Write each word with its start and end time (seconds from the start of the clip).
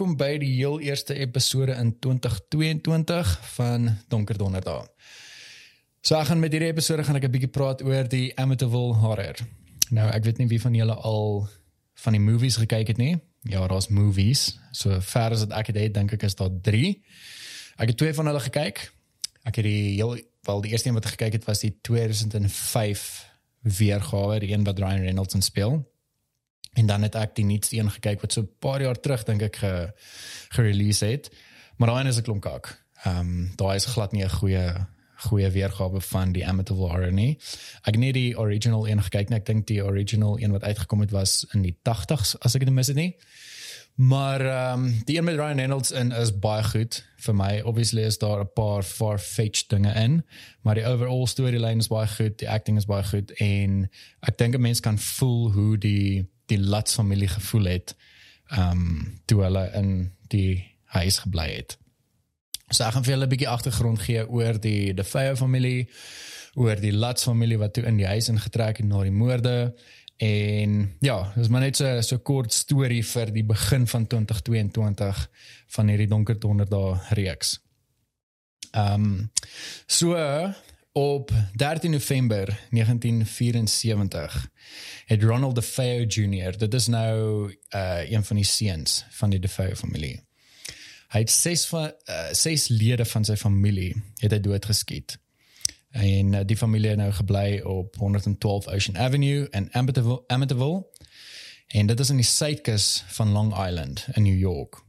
welkom 0.00 0.16
by 0.16 0.38
die 0.40 0.54
heel 0.56 0.78
eerste 0.80 1.12
episode 1.12 1.74
in 1.76 1.90
2022 2.00 3.32
van 3.52 3.98
Donker 4.08 4.38
Donderdag. 4.40 4.86
So 6.00 6.16
ek 6.16 6.30
gaan 6.30 6.40
met 6.40 6.54
hierdie 6.56 6.70
episode 6.72 7.04
gaan 7.04 7.18
ek 7.20 7.26
'n 7.28 7.32
bietjie 7.34 7.52
praat 7.52 7.82
oor 7.84 8.08
die 8.08 8.32
Amityville 8.32 8.96
horror. 8.96 9.36
Nou, 9.90 10.08
ek 10.08 10.24
weet 10.24 10.38
nie 10.38 10.46
wie 10.48 10.60
van 10.60 10.74
julle 10.74 10.94
al 10.94 11.48
van 11.94 12.12
die 12.12 12.20
movies 12.20 12.56
gekyk 12.56 12.86
het 12.86 12.96
nie. 12.96 13.20
Ja, 13.44 13.66
daar's 13.68 13.88
movies. 13.88 14.58
So 14.72 15.00
ver 15.00 15.32
as 15.32 15.40
dit 15.40 15.52
ek 15.52 15.66
het 15.66 15.94
dink 15.94 16.12
ek 16.12 16.22
is 16.22 16.34
daar 16.34 16.60
3. 16.62 17.02
Ek 17.76 17.88
het 17.88 17.96
twee 17.96 18.14
van 18.14 18.26
hulle 18.26 18.40
gekyk. 18.40 18.92
Ek 19.44 19.56
het 19.56 19.64
die 19.64 20.00
heel 20.00 20.16
wel 20.42 20.60
die 20.60 20.70
eerste 20.70 20.88
een 20.88 20.94
wat 20.94 21.04
ek 21.04 21.20
gekyk 21.20 21.32
het 21.32 21.44
was 21.44 21.60
die 21.60 21.76
2005 21.82 23.26
weergawe, 23.60 24.40
die 24.40 24.52
een 24.52 24.64
wat 24.64 24.78
Ryan 24.78 25.04
Reynolds 25.04 25.34
in 25.34 25.42
speel. 25.42 25.89
En 26.72 26.86
dan 26.86 27.02
het 27.02 27.14
ek 27.14 27.34
die 27.34 27.44
nuutste 27.44 27.76
een 27.76 27.90
gekyk 27.90 28.20
wat 28.20 28.32
so 28.32 28.40
'n 28.40 28.50
paar 28.58 28.82
jaar 28.82 29.00
terug 29.00 29.24
dink 29.24 29.42
ek 29.42 29.56
ge 29.56 29.92
gerelease 30.48 31.04
het. 31.04 31.30
Maar 31.76 31.88
daai 31.88 32.08
is 32.08 32.16
'n 32.16 32.22
klomp 32.22 32.42
kak. 32.42 32.84
Ehm 33.04 33.18
um, 33.18 33.52
daai 33.56 33.76
is 33.76 33.84
glad 33.84 34.12
nie 34.12 34.24
'n 34.24 34.30
goeie 34.30 34.86
goeie 35.20 35.50
weergawe 35.50 36.00
van 36.00 36.32
die 36.32 36.46
Amityville 36.46 36.88
horror 36.88 37.12
nie. 37.12 37.38
Ek 37.84 37.94
het 37.94 37.98
nie 37.98 38.12
die 38.12 38.38
original 38.38 38.88
een 38.88 39.02
gekyk 39.02 39.28
nie. 39.28 39.38
Ek 39.38 39.46
dink 39.46 39.66
die 39.66 39.84
original 39.84 40.38
een 40.40 40.52
wat 40.52 40.64
uitgekom 40.64 41.00
het 41.00 41.10
was 41.10 41.46
in 41.52 41.62
die 41.62 41.76
80s 41.82 42.36
as 42.40 42.54
ek 42.54 42.64
dit 42.64 42.74
mis 42.74 42.86
het 42.86 42.96
nie. 42.96 43.16
Maar 44.00 44.40
ehm 44.40 44.84
um, 44.84 45.02
die 45.04 45.16
een 45.18 45.24
met 45.24 45.34
Ryan 45.34 45.56
Reynolds 45.56 45.90
in 45.90 46.12
is 46.12 46.38
baie 46.38 46.64
goed 46.64 47.04
vir 47.16 47.34
my. 47.34 47.60
Obviously 47.60 48.02
is 48.02 48.18
daar 48.18 48.40
'n 48.40 48.52
paar 48.54 48.82
far-fetched 48.82 49.68
dinge 49.68 49.92
in, 49.92 50.24
maar 50.60 50.74
die 50.74 50.86
overall 50.86 51.26
storyline 51.26 51.78
is 51.78 51.88
baie 51.88 52.08
goed, 52.08 52.38
die 52.38 52.50
acting 52.50 52.76
is 52.76 52.86
baie 52.86 53.04
goed 53.04 53.30
en 53.30 53.90
ek 54.20 54.38
dink 54.38 54.54
'n 54.54 54.60
mens 54.60 54.80
kan 54.80 54.98
voel 54.98 55.52
hoe 55.52 55.78
die 55.78 56.30
die 56.50 56.60
Lutz 56.60 56.96
familie 56.98 57.30
gevoel 57.30 57.70
het 57.76 57.94
ehm 58.50 58.70
um, 58.70 59.20
toe 59.30 59.42
hulle 59.44 59.68
in 59.78 59.92
die 60.32 60.64
huis 60.90 61.20
gebly 61.22 61.46
het. 61.54 61.76
So 62.70 62.84
ek 62.86 62.94
gaan 62.94 63.04
vir 63.06 63.14
julle 63.14 63.26
'n 63.26 63.30
bietjie 63.30 63.48
agtergrond 63.48 64.02
gee 64.02 64.26
oor 64.26 64.58
die 64.60 64.94
De 64.94 65.04
Feo 65.04 65.36
familie, 65.36 65.88
oor 66.54 66.76
die 66.80 66.92
Lutz 66.92 67.24
familie 67.24 67.58
wat 67.58 67.74
toe 67.74 67.84
in 67.86 67.96
die 67.96 68.06
huis 68.06 68.28
ingetrek 68.28 68.82
het 68.82 68.86
na 68.86 69.02
die 69.02 69.14
moorde 69.14 69.74
en 70.20 70.96
ja, 71.00 71.32
dis 71.36 71.48
maar 71.48 71.60
net 71.60 71.76
so 71.76 72.00
so 72.04 72.18
kort 72.18 72.52
storie 72.52 73.02
vir 73.04 73.30
die 73.32 73.44
begin 73.44 73.86
van 73.86 74.06
2022 74.06 75.28
van 75.76 75.88
hierdie 75.88 76.08
donker 76.08 76.38
donderdae 76.38 76.98
reeks. 77.10 77.60
Ehm 78.70 79.04
um, 79.04 79.30
so 79.86 80.14
op 80.92 81.30
13 81.54 81.90
November 81.90 82.46
1974 82.70 84.50
het 85.04 85.22
Ronald 85.22 85.54
DeFeo 85.54 86.02
Jr. 86.02 86.58
dit 86.58 86.74
is 86.74 86.86
nou 86.86 87.48
uh 87.74 88.10
een 88.10 88.24
van 88.24 88.36
die 88.36 88.44
seuns 88.44 89.04
van 89.10 89.30
die 89.30 89.38
DeFeo 89.38 89.74
familie. 89.74 90.24
Hy 91.08 91.18
het 91.18 91.30
ses 91.30 91.66
van 91.66 91.92
uh, 92.04 92.26
ses 92.30 92.68
lede 92.68 93.04
van 93.04 93.24
sy 93.24 93.36
familie 93.36 94.02
het 94.16 94.30
hy 94.30 94.40
doodgeskiet. 94.40 95.18
En 95.90 96.32
uh, 96.32 96.40
die 96.46 96.56
familie 96.56 96.88
het 96.88 96.98
nou 96.98 97.10
gebly 97.12 97.60
op 97.60 97.96
112 97.96 98.66
Ocean 98.66 98.98
Avenue 98.98 99.48
in 99.50 99.72
Amityville, 99.72 100.22
Amityville. 100.26 100.86
En 101.66 101.86
dit 101.86 102.00
is 102.00 102.10
in 102.10 102.16
die 102.16 102.26
suidkus 102.26 103.04
van 103.06 103.32
Long 103.32 103.66
Island 103.66 104.06
in 104.14 104.22
New 104.22 104.38
York. 104.38 104.82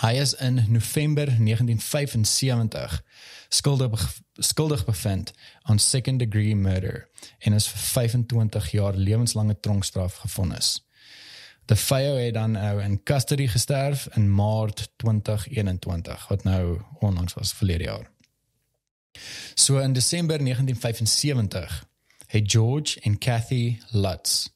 Hy 0.00 0.12
is 0.20 0.34
in 0.34 0.64
November 0.68 1.26
1975 1.26 3.02
skuldig 3.50 4.20
skuldig 4.34 4.84
bevind 4.84 5.32
aan 5.62 5.78
second 5.78 6.18
degree 6.18 6.56
murder 6.56 7.08
en 7.38 7.52
is 7.52 7.66
vir 7.68 7.78
25 7.78 8.70
jaar 8.70 8.94
lewenslange 8.94 9.60
tronkstraf 9.60 10.22
gefonnis. 10.22 10.78
De 11.64 11.76
Feo 11.76 12.16
het 12.16 12.34
dan 12.34 12.50
nou 12.50 12.82
in 12.82 13.02
custody 13.02 13.46
gesterf 13.46 14.08
in 14.14 14.34
Maart 14.34 14.88
2021 14.96 16.28
wat 16.28 16.42
nou 16.42 16.80
onlangs 16.98 17.34
was 17.34 17.52
verlede 17.52 17.84
jaar. 17.84 18.10
So 19.54 19.78
in 19.78 19.92
Desember 19.92 20.38
1975 20.38 21.84
het 22.26 22.50
George 22.52 23.00
en 23.00 23.18
Kathy 23.18 23.78
Lutz 23.90 24.48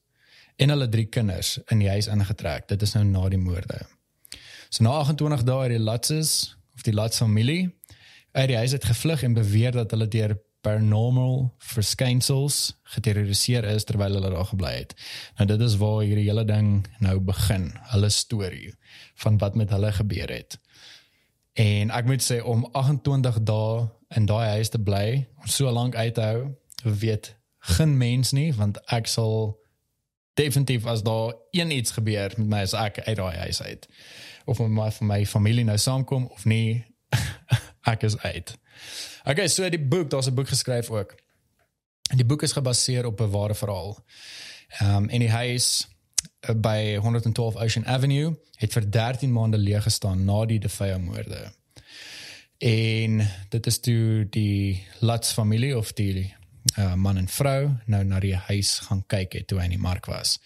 en 0.55 0.69
hulle 0.69 0.89
drie 0.89 1.05
kinders 1.05 1.57
in 1.65 1.79
die 1.79 1.89
huis 1.89 2.07
ingetrek. 2.07 2.67
Dit 2.67 2.81
is 2.81 2.93
nou 2.93 3.05
na 3.05 3.29
die 3.29 3.39
moorde. 3.39 3.85
So 4.69 4.83
na 4.83 4.89
28 4.89 5.43
dae 5.43 5.61
het 5.61 5.75
die 5.75 5.83
Lutzes 5.83 6.57
of 6.75 6.81
die 6.81 6.93
Lutz 6.93 7.17
familie 7.17 7.75
uit 8.35 8.49
die 8.51 8.57
huis 8.59 8.75
het 8.75 8.85
gevlug 8.85 9.23
en 9.23 9.37
beweer 9.37 9.71
dat 9.75 9.91
hulle 9.95 10.07
deur 10.11 10.35
paranormal 10.65 11.53
verskynsels 11.61 12.57
geterroriseer 12.95 13.67
is 13.69 13.85
terwyl 13.85 14.17
hulle 14.17 14.33
daar 14.33 14.49
gebly 14.49 14.73
het. 14.79 14.95
Nou 15.37 15.47
dit 15.47 15.61
is 15.61 15.77
waar 15.81 16.01
hierdie 16.01 16.25
hele 16.27 16.45
ding 16.45 16.87
nou 16.99 17.19
begin, 17.21 17.69
hulle 17.93 18.09
storie 18.09 18.73
van 19.23 19.37
wat 19.43 19.55
met 19.55 19.69
hulle 19.69 19.91
gebeur 19.93 20.33
het. 20.33 20.59
En 21.55 21.93
ek 21.95 22.09
moet 22.09 22.25
sê 22.25 22.41
om 22.43 22.65
28 22.73 23.39
dae 23.47 23.85
in 24.17 24.27
daai 24.27 24.57
huis 24.57 24.69
te 24.73 24.81
bly, 24.81 25.27
om 25.41 25.47
so 25.47 25.71
lank 25.71 25.95
uit 25.95 26.13
te 26.17 26.25
hou, 26.25 26.49
weet 26.83 27.35
geen 27.65 27.97
mens 27.97 28.31
nie 28.31 28.51
want 28.53 28.77
ek 28.93 29.07
sal 29.09 29.55
definitief 30.37 30.85
as 30.85 31.03
daar 31.03 31.33
een 31.51 31.71
iets 31.71 31.95
gebeur 31.97 32.33
met 32.37 32.47
my 32.47 32.61
as 32.67 32.75
ek 32.77 32.99
uit 33.07 33.17
daai 33.17 33.37
huis 33.45 33.61
uit 33.61 33.87
of 34.45 34.59
met 34.59 34.69
my, 34.69 34.89
my 35.01 35.21
familie 35.25 35.65
nou 35.65 35.77
saamkom 35.77 36.27
of 36.27 36.45
nie 36.45 36.85
ek 37.85 38.03
is 38.07 38.17
uit. 38.21 38.55
Okay, 39.25 39.47
so 39.47 39.69
die 39.69 39.81
boek, 39.81 40.09
daar's 40.09 40.27
'n 40.27 40.33
boek 40.33 40.47
geskryf 40.47 40.89
ook. 40.89 41.15
Die 42.15 42.25
boek 42.25 42.43
is 42.43 42.51
gebaseer 42.51 43.05
op 43.05 43.21
'n 43.21 43.29
ware 43.29 43.55
verhaal. 43.55 44.03
Ehm 44.79 44.95
um, 44.95 45.09
en 45.09 45.19
die 45.19 45.31
huis 45.31 45.87
uh, 46.49 46.55
by 46.55 46.97
112 47.01 47.55
Ocean 47.55 47.85
Avenue 47.85 48.35
het 48.55 48.73
vir 48.73 48.89
13 48.91 49.31
maande 49.31 49.57
leeg 49.57 49.83
gestaan 49.83 50.25
na 50.25 50.45
die 50.45 50.59
DeFeo 50.59 50.99
moorde. 50.99 51.51
En 52.57 53.27
dit 53.49 53.65
is 53.65 53.79
toe 53.79 54.27
die 54.29 54.85
Lutz 54.99 55.33
familie 55.33 55.77
of 55.77 55.93
die 55.93 56.33
uh, 56.77 56.93
man 56.93 57.17
en 57.17 57.27
vrou 57.27 57.69
nou 57.85 58.03
na 58.03 58.19
die 58.19 58.35
huis 58.35 58.79
gaan 58.79 59.03
kyk 59.07 59.33
het 59.33 59.47
toe 59.47 59.59
hy 59.59 59.69
in 59.69 59.75
die 59.77 59.81
mark 59.81 60.05
was. 60.05 60.39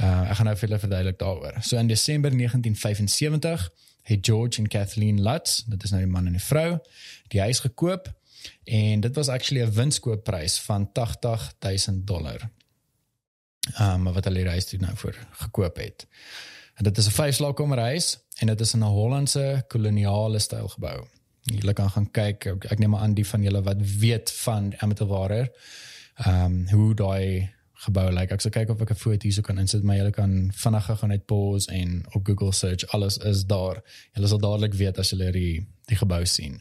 Uh, 0.00 0.30
ek 0.30 0.38
gaan 0.38 0.48
nou 0.48 0.56
vir 0.56 0.68
julle 0.68 0.80
verduidelik 0.80 1.18
daaroor. 1.18 1.58
So 1.62 1.76
in 1.76 1.90
Desember 1.90 2.30
1975 2.30 3.70
het 4.02 4.26
George 4.26 4.58
en 4.60 4.68
Kathleen 4.68 5.22
Lutz, 5.22 5.62
dit 5.66 5.82
is 5.82 5.90
nou 5.90 6.02
die 6.02 6.10
man 6.10 6.26
en 6.26 6.32
die 6.32 6.42
vrou, 6.42 6.78
die 7.28 7.40
huis 7.40 7.60
gekoop 7.60 8.12
en 8.64 9.00
dit 9.00 9.14
was 9.14 9.28
actually 9.28 9.64
'n 9.64 9.72
winskoopprys 9.72 10.58
van 10.60 10.92
80000 10.92 12.06
dollar. 12.06 12.50
Um 13.80 14.04
wat 14.12 14.24
hulle 14.24 14.42
die 14.42 14.48
huis 14.48 14.66
toe 14.66 14.78
nou 14.80 14.96
vir 14.96 15.26
gekoop 15.30 15.76
het. 15.76 16.06
En 16.74 16.84
dit 16.84 16.98
is 16.98 17.06
'n 17.06 17.10
vyfslaapkamer 17.10 17.78
huis 17.78 18.18
en 18.38 18.46
dit 18.46 18.60
is 18.60 18.74
in 18.74 18.80
'n 18.80 18.94
Hollandse 18.96 19.64
koloniale 19.68 20.38
styl 20.38 20.68
gebou. 20.68 21.06
Julle 21.42 21.72
kan 21.72 21.90
gaan 21.90 22.10
kyk, 22.10 22.46
ek 22.46 22.78
neem 22.78 22.96
aan 22.96 23.14
die 23.14 23.26
van 23.26 23.42
julle 23.42 23.62
wat 23.62 23.76
weet 23.80 24.32
van 24.32 24.74
Amityville. 24.78 25.52
Um 26.26 26.68
hoe 26.68 26.94
daai 26.94 27.54
gebou 27.84 28.06
lyk. 28.10 28.18
Like. 28.18 28.36
Ek 28.36 28.44
sal 28.44 28.54
kyk 28.54 28.72
of 28.72 28.82
ek 28.84 28.90
'n 28.92 29.00
foto 29.00 29.26
hierso 29.26 29.42
kan 29.42 29.58
insit, 29.58 29.82
maar 29.82 29.96
jy 29.96 30.10
kan 30.10 30.50
vinnig 30.52 30.84
gaan 30.84 31.08
net 31.08 31.26
pause 31.26 31.70
en 31.72 32.04
op 32.14 32.26
Google 32.26 32.52
search 32.52 32.84
alles 32.94 33.18
is 33.18 33.44
daar. 33.44 33.82
Jy 34.14 34.26
sal 34.26 34.38
dadelik 34.38 34.74
weet 34.74 34.98
as 34.98 35.10
jy 35.10 35.30
die 35.32 35.66
die 35.86 35.96
gebou 35.96 36.24
sien. 36.26 36.60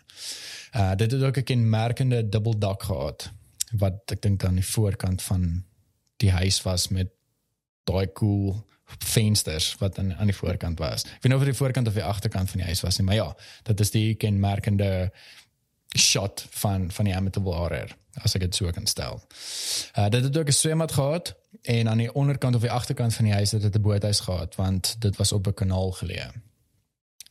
Uh 0.74 0.96
dit 0.96 1.12
het 1.12 1.22
ook 1.22 1.38
'n 1.38 1.44
kenmerkende 1.44 2.30
double 2.30 2.58
dak 2.58 2.84
gehad 2.84 3.32
wat 3.72 4.12
ek 4.12 4.22
dink 4.22 4.44
aan 4.44 4.56
die 4.56 4.66
voorkant 4.66 5.22
van 5.22 5.64
die 6.18 6.32
huis 6.32 6.62
was 6.64 6.88
met 6.88 7.10
daai 7.84 8.08
cool 8.14 8.66
vensters 8.98 9.76
wat 9.80 10.00
aan 10.00 10.16
aan 10.16 10.28
die 10.28 10.36
voorkant 10.36 10.80
was. 10.80 11.04
Ek 11.04 11.22
weet 11.24 11.32
nie 11.32 11.36
of 11.36 11.44
dit 11.44 11.54
die 11.54 11.62
voorkant 11.62 11.88
of 11.88 11.94
die 11.94 12.04
agterkant 12.04 12.50
van 12.50 12.60
die 12.60 12.66
huis 12.66 12.82
was 12.82 12.98
nie, 12.98 13.06
maar 13.06 13.16
ja, 13.16 13.36
dit 13.64 13.80
is 13.80 13.92
die 13.92 14.16
kenmerkende 14.16 15.12
shot 15.98 16.48
van 16.50 16.92
van 16.92 17.06
die 17.06 17.16
Amityville 17.16 17.56
horror 17.56 17.96
as 18.24 18.36
ek 18.36 18.42
dit 18.42 18.56
so 18.56 18.72
kan 18.72 18.86
stel. 18.86 19.22
Uh 19.98 20.10
dit 20.10 20.24
het 20.24 20.38
ook 20.38 20.48
'n 20.48 20.52
swembad 20.52 20.92
gehad 20.92 21.36
en 21.62 21.90
aan 21.90 21.98
die 21.98 22.14
onderkant 22.14 22.56
of 22.56 22.62
die 22.62 22.72
agterkant 22.72 23.14
van 23.14 23.26
die 23.26 23.34
huis 23.34 23.52
het 23.52 23.62
dit 23.62 23.76
'n 23.76 23.82
boothuis 23.82 24.20
gehad 24.20 24.56
want 24.56 24.96
dit 25.02 25.16
was 25.18 25.32
op 25.32 25.48
'n 25.48 25.54
kanaal 25.54 25.92
geleë. 25.92 26.32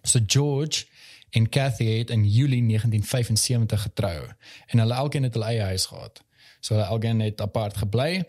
So 0.02 0.19
George 0.26 0.87
en 1.31 1.49
Kathy 1.49 1.99
het 1.99 2.11
in 2.11 2.29
Julie 2.29 2.62
1975 2.62 3.82
getrou 3.82 4.26
en 4.67 4.79
hulle 4.79 4.94
elkeen 4.94 5.23
het 5.23 5.32
hulle 5.32 5.46
eie 5.46 5.62
huis 5.62 5.87
gehad. 5.87 6.23
So 6.61 6.75
hulle 6.75 6.87
elkeen 6.87 7.20
het 7.20 7.40
apart 7.40 7.76
gebly. 7.76 8.25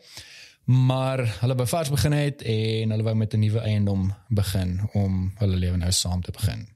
Maar 0.70 1.38
hulle 1.40 1.56
wou 1.56 1.68
vars 1.68 1.90
begin 1.90 2.12
het 2.12 2.42
en 2.42 2.90
hulle 2.90 3.04
wou 3.04 3.16
met 3.16 3.34
'n 3.34 3.40
nuwe 3.40 3.60
eiendom 3.60 4.16
begin 4.28 4.90
om 4.94 5.34
hulle 5.38 5.56
lewe 5.56 5.78
nou 5.78 5.92
saam 5.92 6.22
te 6.22 6.32
begin. 6.32 6.70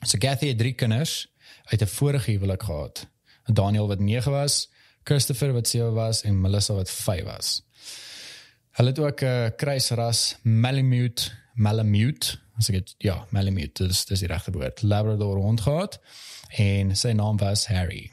So 0.00 0.18
Kathy 0.18 0.48
het 0.48 0.58
drie 0.58 0.72
kinders 0.72 1.28
uit 1.64 1.82
'n 1.82 1.86
vorige 1.86 2.30
huwelik 2.30 2.62
gehad. 2.62 3.06
Daniel 3.44 3.88
wat 3.88 3.98
9 3.98 4.32
was, 4.32 4.70
Christopher 5.08 5.52
wat 5.52 5.68
7 5.68 5.92
was 5.96 6.22
en 6.22 6.40
Melissa 6.40 6.74
wat 6.74 6.90
5 6.90 7.24
was. 7.24 7.62
Hulle 8.76 8.88
het 8.88 8.98
ook 8.98 9.20
'n 9.20 9.24
uh, 9.24 9.48
kruisras 9.56 10.36
Malamute, 10.42 11.30
Malamute, 11.54 12.38
as 12.58 12.68
ek 12.68 12.74
dit 12.74 12.94
ja, 12.98 13.26
Malamute, 13.30 13.86
dis 13.86 14.04
dis 14.04 14.20
die 14.20 14.28
regte 14.28 14.52
woord. 14.52 14.82
Labrador 14.82 15.36
hond 15.36 15.60
gehad 15.60 16.00
en 16.56 16.96
sy 16.96 17.12
naam 17.12 17.38
was 17.38 17.66
Harry. 17.66 18.12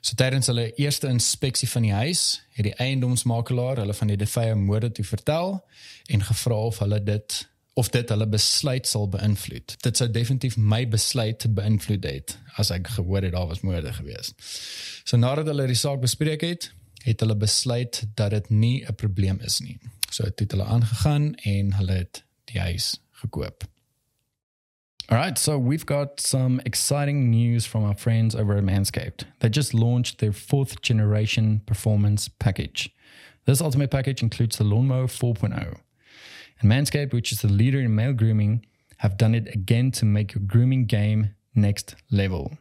So 0.00 0.14
tydens 0.14 0.46
hulle 0.46 0.74
eerste 0.74 1.08
inspeksie 1.08 1.68
van 1.68 1.82
die 1.82 1.92
huis, 1.92 2.42
het 2.52 2.64
die 2.64 2.74
eiendomsmakelaar 2.74 3.76
hulle 3.76 3.94
van 3.94 4.10
die 4.10 4.16
Defy 4.16 4.52
moorde 4.52 4.92
toe 4.92 5.04
vertel 5.04 5.64
en 6.06 6.24
gevra 6.24 6.54
of 6.54 6.78
hulle 6.78 7.02
dit 7.02 7.48
of 7.74 7.90
dit 7.90 8.08
hulle 8.08 8.26
besluit 8.30 8.86
sal 8.86 9.08
beïnvloed. 9.10 9.74
Dit 9.82 9.98
sou 9.98 10.06
definitief 10.10 10.56
my 10.56 10.84
besluit 10.88 11.46
beïnvloed 11.56 12.06
het 12.06 12.36
as 12.60 12.70
ek 12.74 12.92
gehoor 12.96 13.26
het 13.26 13.34
daar 13.34 13.50
was 13.50 13.64
moorde 13.66 13.92
gewees. 13.92 14.32
So 15.04 15.18
nadat 15.18 15.50
hulle 15.50 15.66
die 15.66 15.78
saak 15.78 16.00
bespreek 16.04 16.46
het, 16.46 16.70
het 17.04 17.20
hulle 17.20 17.36
besluit 17.36 18.04
dat 18.14 18.30
dit 18.30 18.50
nie 18.50 18.84
'n 18.86 18.94
probleem 18.94 19.40
is 19.40 19.60
nie. 19.60 19.78
So 20.10 20.24
het 20.24 20.50
hulle 20.50 20.64
aangegaan 20.64 21.34
en 21.34 21.72
hulle 21.72 21.92
het 21.92 22.24
die 22.44 22.60
huis 22.60 23.00
gekoop. 23.10 23.64
All 25.08 25.18
right, 25.18 25.38
so 25.38 25.58
we've 25.58 25.84
got 25.84 26.20
some 26.20 26.60
exciting 26.64 27.30
news 27.30 27.66
from 27.66 27.84
our 27.84 27.94
friends 27.94 28.34
over 28.34 28.56
at 28.56 28.64
Manscaped. 28.64 29.26
They 29.40 29.50
just 29.50 29.74
launched 29.74 30.18
their 30.18 30.32
fourth 30.32 30.80
generation 30.80 31.60
performance 31.66 32.30
package. 32.38 32.88
This 33.44 33.60
ultimate 33.60 33.90
package 33.90 34.22
includes 34.22 34.56
the 34.56 34.64
Lawnmower 34.64 35.08
4.0. 35.08 35.76
And 36.64 36.72
Manscaped, 36.72 37.12
which 37.12 37.30
is 37.30 37.42
the 37.42 37.48
leader 37.48 37.78
in 37.78 37.94
male 37.94 38.14
grooming, 38.14 38.64
have 38.98 39.18
done 39.18 39.34
it 39.34 39.54
again 39.54 39.90
to 39.92 40.06
make 40.06 40.34
your 40.34 40.42
grooming 40.46 40.86
game 40.86 41.34
next 41.54 41.94
level. 42.10 42.56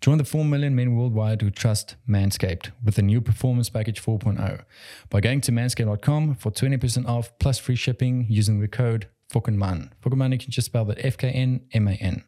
Join 0.00 0.18
the 0.18 0.24
4 0.24 0.44
million 0.44 0.76
men 0.76 0.94
worldwide 0.94 1.42
who 1.42 1.50
trust 1.50 1.96
Manscaped 2.08 2.70
with 2.84 2.94
the 2.94 3.02
new 3.02 3.20
Performance 3.20 3.70
Package 3.70 4.00
4.0 4.00 4.62
by 5.10 5.20
going 5.20 5.40
to 5.40 5.50
manscaped.com 5.50 6.36
for 6.36 6.52
20% 6.52 7.08
off 7.08 7.36
plus 7.40 7.58
free 7.58 7.74
shipping 7.74 8.24
using 8.28 8.60
the 8.60 8.68
code 8.68 9.08
FOKENMAN. 9.32 9.90
FOKENMAN, 10.00 10.30
you 10.30 10.38
can 10.38 10.52
just 10.52 10.66
spell 10.66 10.84
that 10.84 11.04
F 11.04 11.18
K 11.18 11.28
N 11.28 11.62
M 11.72 11.88
A 11.88 11.94
N. 11.94 12.22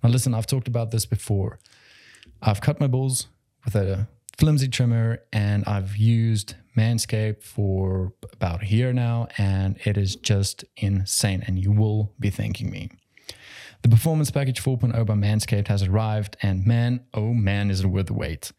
Now, 0.00 0.10
listen, 0.10 0.32
I've 0.32 0.46
talked 0.46 0.68
about 0.68 0.92
this 0.92 1.06
before. 1.06 1.58
I've 2.40 2.60
cut 2.60 2.78
my 2.78 2.86
balls 2.86 3.26
with 3.64 3.74
a 3.74 4.06
flimsy 4.38 4.68
trimmer 4.68 5.18
and 5.32 5.64
I've 5.66 5.96
used 5.96 6.54
Manscaped 6.76 7.42
for 7.42 8.12
about 8.32 8.62
a 8.62 8.66
year 8.66 8.92
now 8.92 9.26
and 9.36 9.76
it 9.84 9.98
is 9.98 10.14
just 10.14 10.64
insane 10.76 11.42
and 11.44 11.58
you 11.58 11.72
will 11.72 12.12
be 12.20 12.30
thanking 12.30 12.70
me. 12.70 12.88
The 13.82 13.88
Performance 13.88 14.30
Package 14.30 14.62
4.0 14.62 15.06
by 15.06 15.14
Manscaped 15.14 15.68
has 15.68 15.84
arrived, 15.84 16.36
and 16.42 16.66
man, 16.66 17.04
oh 17.14 17.32
man, 17.32 17.70
is 17.70 17.80
it 17.82 17.86
worth 17.86 18.06
the 18.06 18.12
wait. 18.12 18.50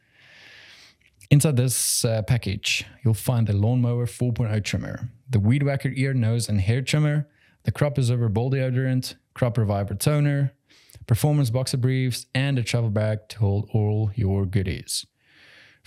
Inside 1.30 1.58
this 1.58 2.06
uh, 2.06 2.22
package, 2.22 2.86
you'll 3.04 3.14
find 3.14 3.46
the 3.46 3.52
Lawnmower 3.54 4.06
4.0 4.06 4.64
trimmer, 4.64 5.10
the 5.30 5.42
Weed 5.42 5.64
Whacker 5.64 5.92
ear, 5.94 6.14
nose, 6.14 6.48
and 6.48 6.62
hair 6.62 6.82
trimmer, 6.82 7.28
the 7.64 7.72
Crop 7.72 7.96
Preserver 7.96 8.30
Ball 8.30 8.52
Deodorant, 8.52 9.16
Crop 9.34 9.58
Reviver 9.58 9.94
toner, 9.94 10.54
performance 11.06 11.50
boxer 11.50 11.78
briefs, 11.78 12.26
and 12.34 12.58
a 12.58 12.64
travel 12.64 12.90
bag 12.90 13.20
to 13.28 13.40
hold 13.40 13.70
all 13.74 14.12
your 14.16 14.46
goodies. 14.46 15.06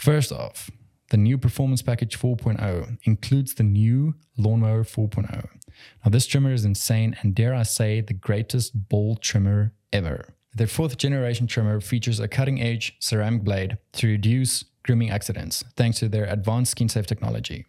First 0.03 0.33
off, 0.33 0.69
the 1.11 1.17
new 1.17 1.39
Performance 1.39 1.81
Package 1.81 2.19
4.0 2.19 2.99
includes 3.05 3.55
the 3.55 3.63
new 3.63 4.17
Lawnmower 4.37 4.83
4.0. 4.83 5.31
Now, 5.31 6.11
this 6.11 6.27
trimmer 6.27 6.53
is 6.53 6.65
insane 6.65 7.15
and, 7.21 7.37
dare 7.37 7.55
I 7.55 7.63
say, 7.63 8.01
the 8.01 8.13
greatest 8.13 8.89
ball 8.89 9.15
trimmer 9.15 9.75
ever. 9.93 10.35
Their 10.57 10.67
fourth 10.67 10.99
generation 10.99 11.47
trimmer 11.47 11.81
features 11.81 12.19
a 12.19 12.27
cutting 12.27 12.61
edge 12.61 12.97
ceramic 12.99 13.45
blade 13.45 13.79
to 13.93 14.09
reduce 14.09 14.65
grooming 14.83 15.11
accidents 15.11 15.63
thanks 15.77 16.01
to 16.01 16.09
their 16.09 16.25
advanced 16.25 16.73
skin 16.73 16.89
safe 16.89 17.07
technology. 17.07 17.65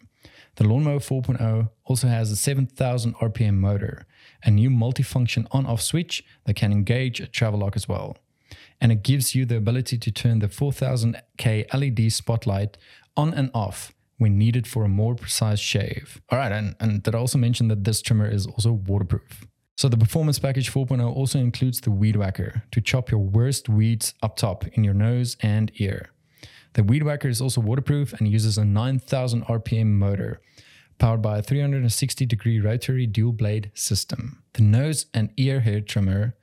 The 0.56 0.64
Lawnmower 0.64 0.98
4.0 0.98 1.70
also 1.84 2.08
has 2.08 2.32
a 2.32 2.36
7000 2.36 3.14
RPM 3.14 3.58
motor, 3.58 4.08
a 4.42 4.50
new 4.50 4.70
multifunction 4.70 5.46
on 5.52 5.66
off 5.66 5.82
switch 5.82 6.24
that 6.46 6.56
can 6.56 6.72
engage 6.72 7.20
a 7.20 7.28
travel 7.28 7.60
lock 7.60 7.76
as 7.76 7.88
well. 7.88 8.16
And 8.80 8.92
it 8.92 9.02
gives 9.02 9.34
you 9.34 9.44
the 9.44 9.56
ability 9.56 9.98
to 9.98 10.10
turn 10.10 10.40
the 10.40 10.48
4000K 10.48 11.72
LED 11.72 12.12
spotlight 12.12 12.76
on 13.16 13.32
and 13.32 13.50
off 13.54 13.92
when 14.18 14.38
needed 14.38 14.66
for 14.66 14.84
a 14.84 14.88
more 14.88 15.14
precise 15.14 15.58
shave. 15.58 16.20
All 16.30 16.38
right, 16.38 16.52
and, 16.52 16.76
and 16.80 17.02
did 17.02 17.14
I 17.14 17.18
also 17.18 17.38
mention 17.38 17.68
that 17.68 17.84
this 17.84 18.02
trimmer 18.02 18.28
is 18.28 18.46
also 18.46 18.72
waterproof? 18.72 19.46
So 19.76 19.88
the 19.88 19.96
Performance 19.96 20.38
Package 20.38 20.72
4.0 20.72 21.04
also 21.14 21.38
includes 21.38 21.80
the 21.80 21.90
Weed 21.90 22.14
Whacker 22.14 22.62
to 22.70 22.80
chop 22.80 23.10
your 23.10 23.20
worst 23.20 23.68
weeds 23.68 24.14
up 24.22 24.36
top 24.36 24.66
in 24.68 24.84
your 24.84 24.94
nose 24.94 25.36
and 25.40 25.72
ear. 25.80 26.10
The 26.74 26.84
Weed 26.84 27.02
Whacker 27.02 27.28
is 27.28 27.40
also 27.40 27.60
waterproof 27.60 28.12
and 28.12 28.28
uses 28.28 28.56
a 28.56 28.64
9000 28.64 29.44
RPM 29.46 29.86
motor 29.86 30.40
powered 30.98 31.22
by 31.22 31.38
a 31.38 31.42
360 31.42 32.24
degree 32.26 32.60
rotary 32.60 33.06
dual 33.06 33.32
blade 33.32 33.72
system. 33.74 34.42
The 34.52 34.62
nose 34.62 35.06
and 35.12 35.30
ear 35.36 35.60
hair 35.60 35.80
trimmer 35.80 36.36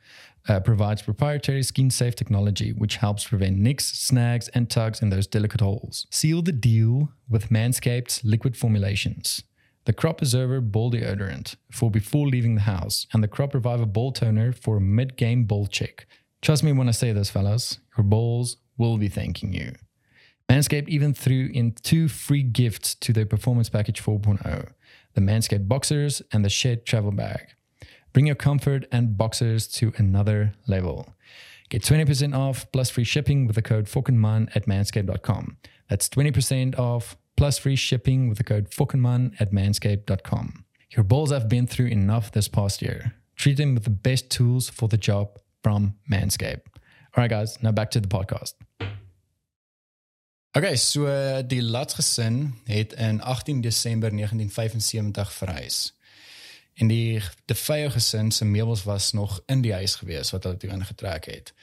uh, 0.47 0.59
provides 0.59 1.01
proprietary 1.01 1.63
skin 1.63 1.89
safe 1.89 2.15
technology 2.15 2.71
which 2.71 2.97
helps 2.97 3.27
prevent 3.27 3.57
nicks, 3.57 3.85
snags, 3.85 4.47
and 4.49 4.69
tugs 4.69 5.01
in 5.01 5.09
those 5.09 5.27
delicate 5.27 5.61
holes. 5.61 6.07
Seal 6.09 6.41
the 6.41 6.51
deal 6.51 7.09
with 7.29 7.49
Manscaped's 7.49 8.23
liquid 8.23 8.57
formulations. 8.57 9.43
The 9.85 9.93
Crop 9.93 10.19
Preserver 10.19 10.61
Ball 10.61 10.91
Deodorant 10.91 11.55
for 11.71 11.89
before 11.89 12.27
leaving 12.27 12.55
the 12.55 12.61
house, 12.61 13.07
and 13.13 13.23
the 13.23 13.27
Crop 13.27 13.53
Reviver 13.53 13.85
Ball 13.85 14.11
Toner 14.11 14.51
for 14.51 14.77
a 14.77 14.81
mid 14.81 15.17
game 15.17 15.45
ball 15.45 15.65
check. 15.65 16.05
Trust 16.41 16.63
me 16.63 16.71
when 16.71 16.87
I 16.87 16.91
say 16.91 17.11
this, 17.11 17.29
fellas, 17.29 17.79
your 17.97 18.03
balls 18.03 18.57
will 18.77 18.97
be 18.97 19.07
thanking 19.07 19.53
you. 19.53 19.73
Manscaped 20.49 20.89
even 20.89 21.13
threw 21.13 21.49
in 21.53 21.71
two 21.71 22.07
free 22.07 22.43
gifts 22.43 22.93
to 22.95 23.13
their 23.13 23.25
Performance 23.25 23.69
Package 23.69 24.03
4.0 24.03 24.71
the 25.13 25.21
Manscaped 25.21 25.67
Boxers 25.67 26.21
and 26.31 26.45
the 26.45 26.49
Shed 26.49 26.85
Travel 26.85 27.11
Bag. 27.11 27.49
Bring 28.13 28.27
your 28.27 28.35
comfort 28.35 28.85
and 28.91 29.17
boxers 29.17 29.67
to 29.79 29.93
another 29.97 30.53
level. 30.67 31.13
Get 31.69 31.83
20% 31.83 32.35
off 32.35 32.69
plus 32.71 32.89
free 32.89 33.05
shipping 33.05 33.47
with 33.47 33.55
the 33.55 33.61
code 33.61 33.85
FOKENMAN 33.85 34.49
at 34.55 34.65
manscaped.com. 34.65 35.57
That's 35.89 36.09
20% 36.09 36.77
off 36.77 37.15
plus 37.37 37.57
free 37.57 37.77
shipping 37.77 38.27
with 38.27 38.37
the 38.37 38.43
code 38.43 38.69
FOKENMAN 38.69 39.39
at 39.39 39.51
manscaped.com. 39.51 40.65
Your 40.95 41.05
balls 41.05 41.31
have 41.31 41.47
been 41.47 41.67
through 41.67 41.87
enough 41.87 42.31
this 42.31 42.49
past 42.49 42.81
year. 42.81 43.13
Treat 43.37 43.57
them 43.57 43.73
with 43.73 43.85
the 43.85 43.89
best 43.89 44.29
tools 44.29 44.69
for 44.69 44.89
the 44.89 44.97
job 44.97 45.39
from 45.63 45.95
Manscaped. 46.11 46.67
All 47.15 47.21
right, 47.23 47.29
guys, 47.29 47.57
now 47.63 47.71
back 47.71 47.91
to 47.91 48.01
the 48.01 48.07
podcast. 48.07 48.53
Okay, 50.57 50.75
so 50.75 51.05
uh, 51.05 51.41
die 51.47 51.61
Lats 51.61 51.93
gesin 51.93 52.55
het 52.65 52.93
in 52.93 53.21
18 53.21 53.61
Desember 53.61 54.09
1975 54.09 55.31
verhuis. 55.31 55.93
En 56.73 56.87
die 56.87 57.21
die 57.45 57.55
Feyo 57.55 57.89
gesin 57.89 58.31
se 58.31 58.45
meubels 58.45 58.83
was 58.83 59.11
nog 59.11 59.41
in 59.45 59.61
die 59.61 59.73
huis 59.73 59.95
gewees 59.95 60.31
wat 60.31 60.43
hulle 60.43 60.57
toe 60.57 60.69
ingetrek 60.69 61.25
het. 61.25 61.53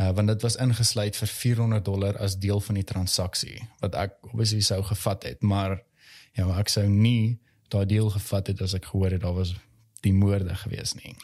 Uh 0.00 0.10
want 0.10 0.28
dit 0.28 0.42
was 0.42 0.56
ingesluit 0.56 1.16
vir 1.16 1.28
400 1.28 1.84
dollar 1.84 2.18
as 2.18 2.38
deel 2.38 2.60
van 2.60 2.74
die 2.74 2.84
transaksie 2.84 3.68
wat 3.80 3.94
ek 3.94 4.16
obviously 4.20 4.60
sou 4.60 4.82
gevat 4.82 5.22
het, 5.22 5.42
maar 5.42 5.82
ja, 6.32 6.48
ek 6.58 6.68
sou 6.68 6.86
nie 6.88 7.38
daai 7.68 7.86
deel 7.86 8.10
gevat 8.10 8.46
het 8.46 8.60
as 8.62 8.74
ek 8.74 8.84
gehoor 8.84 9.10
het 9.10 9.20
daar 9.20 9.34
was 9.34 9.54
die 10.00 10.12
moorde 10.14 10.54
gewees 10.54 10.94
nie. 10.94 11.16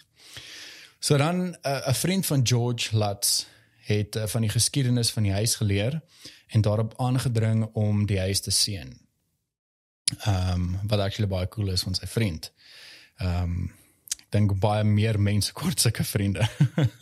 So 1.00 1.16
dan 1.16 1.36
'n 1.36 1.56
uh, 1.66 1.92
vriend 1.92 2.26
van 2.26 2.46
George 2.46 2.96
Lutz 2.98 3.44
het 3.82 4.16
uh, 4.16 4.26
van 4.26 4.40
die 4.40 4.50
geskiedenis 4.50 5.10
van 5.10 5.22
die 5.22 5.32
huis 5.32 5.54
geleer 5.54 6.00
en 6.46 6.60
daarop 6.60 6.94
aangedring 6.96 7.64
om 7.72 8.06
die 8.06 8.18
huis 8.18 8.40
te 8.40 8.50
sien. 8.50 9.00
Ehm 10.18 10.52
um, 10.52 10.80
wat 10.86 11.00
actually 11.00 11.30
baie 11.30 11.48
cool 11.48 11.68
is 11.68 11.82
van 11.82 11.94
sy 11.94 12.06
vriend. 12.06 12.52
Ehm 13.22 13.42
um, 13.44 13.70
dink 14.32 14.54
baie 14.56 14.84
meer 14.88 15.18
mense 15.20 15.52
kort 15.58 15.80
sulke 15.80 16.04
vriende. 16.08 16.46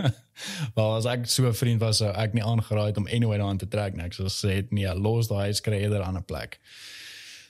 Wel 0.77 0.95
as 0.97 1.07
ek 1.07 1.29
so 1.31 1.47
'n 1.47 1.55
vriend 1.55 1.81
was, 1.81 2.01
sou 2.03 2.11
ek 2.11 2.35
nie 2.35 2.43
aangeraai 2.43 2.89
het 2.91 2.99
om 2.99 3.07
anyway 3.07 3.39
daaraan 3.39 3.61
te 3.61 3.69
trek 3.69 3.95
nie. 3.95 4.07
Ek 4.09 4.17
sou 4.17 4.27
sê 4.27 4.57
het 4.61 4.73
nie, 4.75 4.89
los 4.95 5.29
daai 5.31 5.53
eerder 5.53 6.03
aan 6.03 6.19
'n 6.19 6.25
plek. 6.25 6.59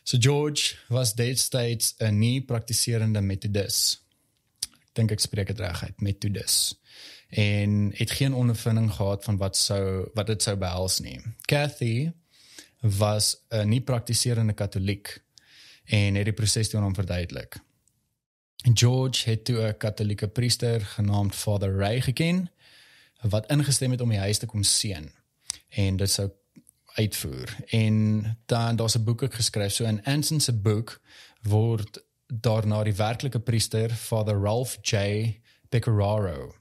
So 0.04 0.18
George 0.18 0.76
was 0.88 1.14
destyds 1.14 1.94
'n 1.98 2.18
nie 2.18 2.40
praktiserende 2.40 3.20
metodis. 3.20 4.00
Ek 4.62 4.94
dink 4.94 5.12
ek 5.12 5.20
spreek 5.20 5.46
dit 5.46 5.60
reg 5.60 5.82
uit, 5.84 6.00
metodis 6.00 6.74
en 7.30 7.90
het 7.94 8.10
geen 8.10 8.34
ondervinding 8.34 8.92
gehad 8.92 9.24
van 9.24 9.36
wat 9.36 9.56
sou 9.56 10.08
wat 10.14 10.26
dit 10.26 10.42
sou 10.42 10.56
behels 10.56 10.98
nie. 10.98 11.20
Kathy 11.40 12.12
was 12.80 13.36
'n 13.48 13.68
nie 13.68 13.80
praktiserende 13.80 14.52
katoliek 14.52 15.22
en 15.84 16.14
het 16.14 16.24
die 16.24 16.34
proses 16.34 16.68
toe 16.68 16.78
aan 16.78 16.84
hom 16.84 16.94
verduidelik. 16.94 17.56
George 18.62 19.30
het 19.30 19.44
toe 19.44 19.68
'n 19.68 19.76
katolieke 19.76 20.28
priester 20.28 20.80
genaamd 20.80 21.34
Father 21.34 21.76
Ray 21.76 22.00
geken 22.00 22.50
wat 23.20 23.50
ingestem 23.50 23.90
het 23.90 24.00
om 24.00 24.08
die 24.08 24.18
huis 24.18 24.38
te 24.38 24.46
kom 24.46 24.62
seën 24.62 25.12
en 25.68 25.96
dit 25.96 26.10
sou 26.10 26.30
uitvoer. 26.94 27.56
En 27.66 28.24
dan 28.46 28.76
daar's 28.76 28.96
'n 28.96 29.04
boek 29.04 29.22
ook 29.22 29.34
geskryf 29.34 29.72
so 29.72 29.84
in 29.84 30.04
Anson 30.04 30.40
se 30.40 30.52
boek 30.52 31.00
word 31.42 32.04
daarna 32.26 32.82
die 32.82 32.94
werklike 32.94 33.40
priester 33.40 33.90
Father 33.90 34.40
Ralph 34.40 34.78
J 34.82 34.96
Pecoraro 35.68 36.54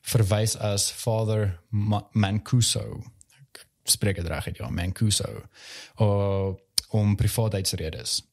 verwys 0.00 0.56
as 0.56 0.90
Father 0.90 1.60
Ma 1.68 2.08
Mancuso. 2.12 3.02
Spreek 3.84 4.16
dit 4.16 4.26
reg 4.26 4.46
uit 4.46 4.56
ja, 4.56 4.68
Mancuso. 4.68 5.42
O 5.96 6.60
om 6.88 7.16
privaatheidsredes. 7.16 8.29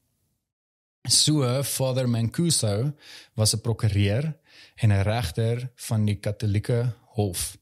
So 1.02 1.64
Father 1.64 2.10
Mancuso 2.10 2.94
was 3.34 3.54
'n 3.54 3.62
prokureur 3.62 4.38
en 4.76 4.90
'n 4.90 5.02
regter 5.02 5.72
van 5.76 6.06
die 6.06 6.20
Katolieke 6.20 6.94
Hof. 7.06 7.58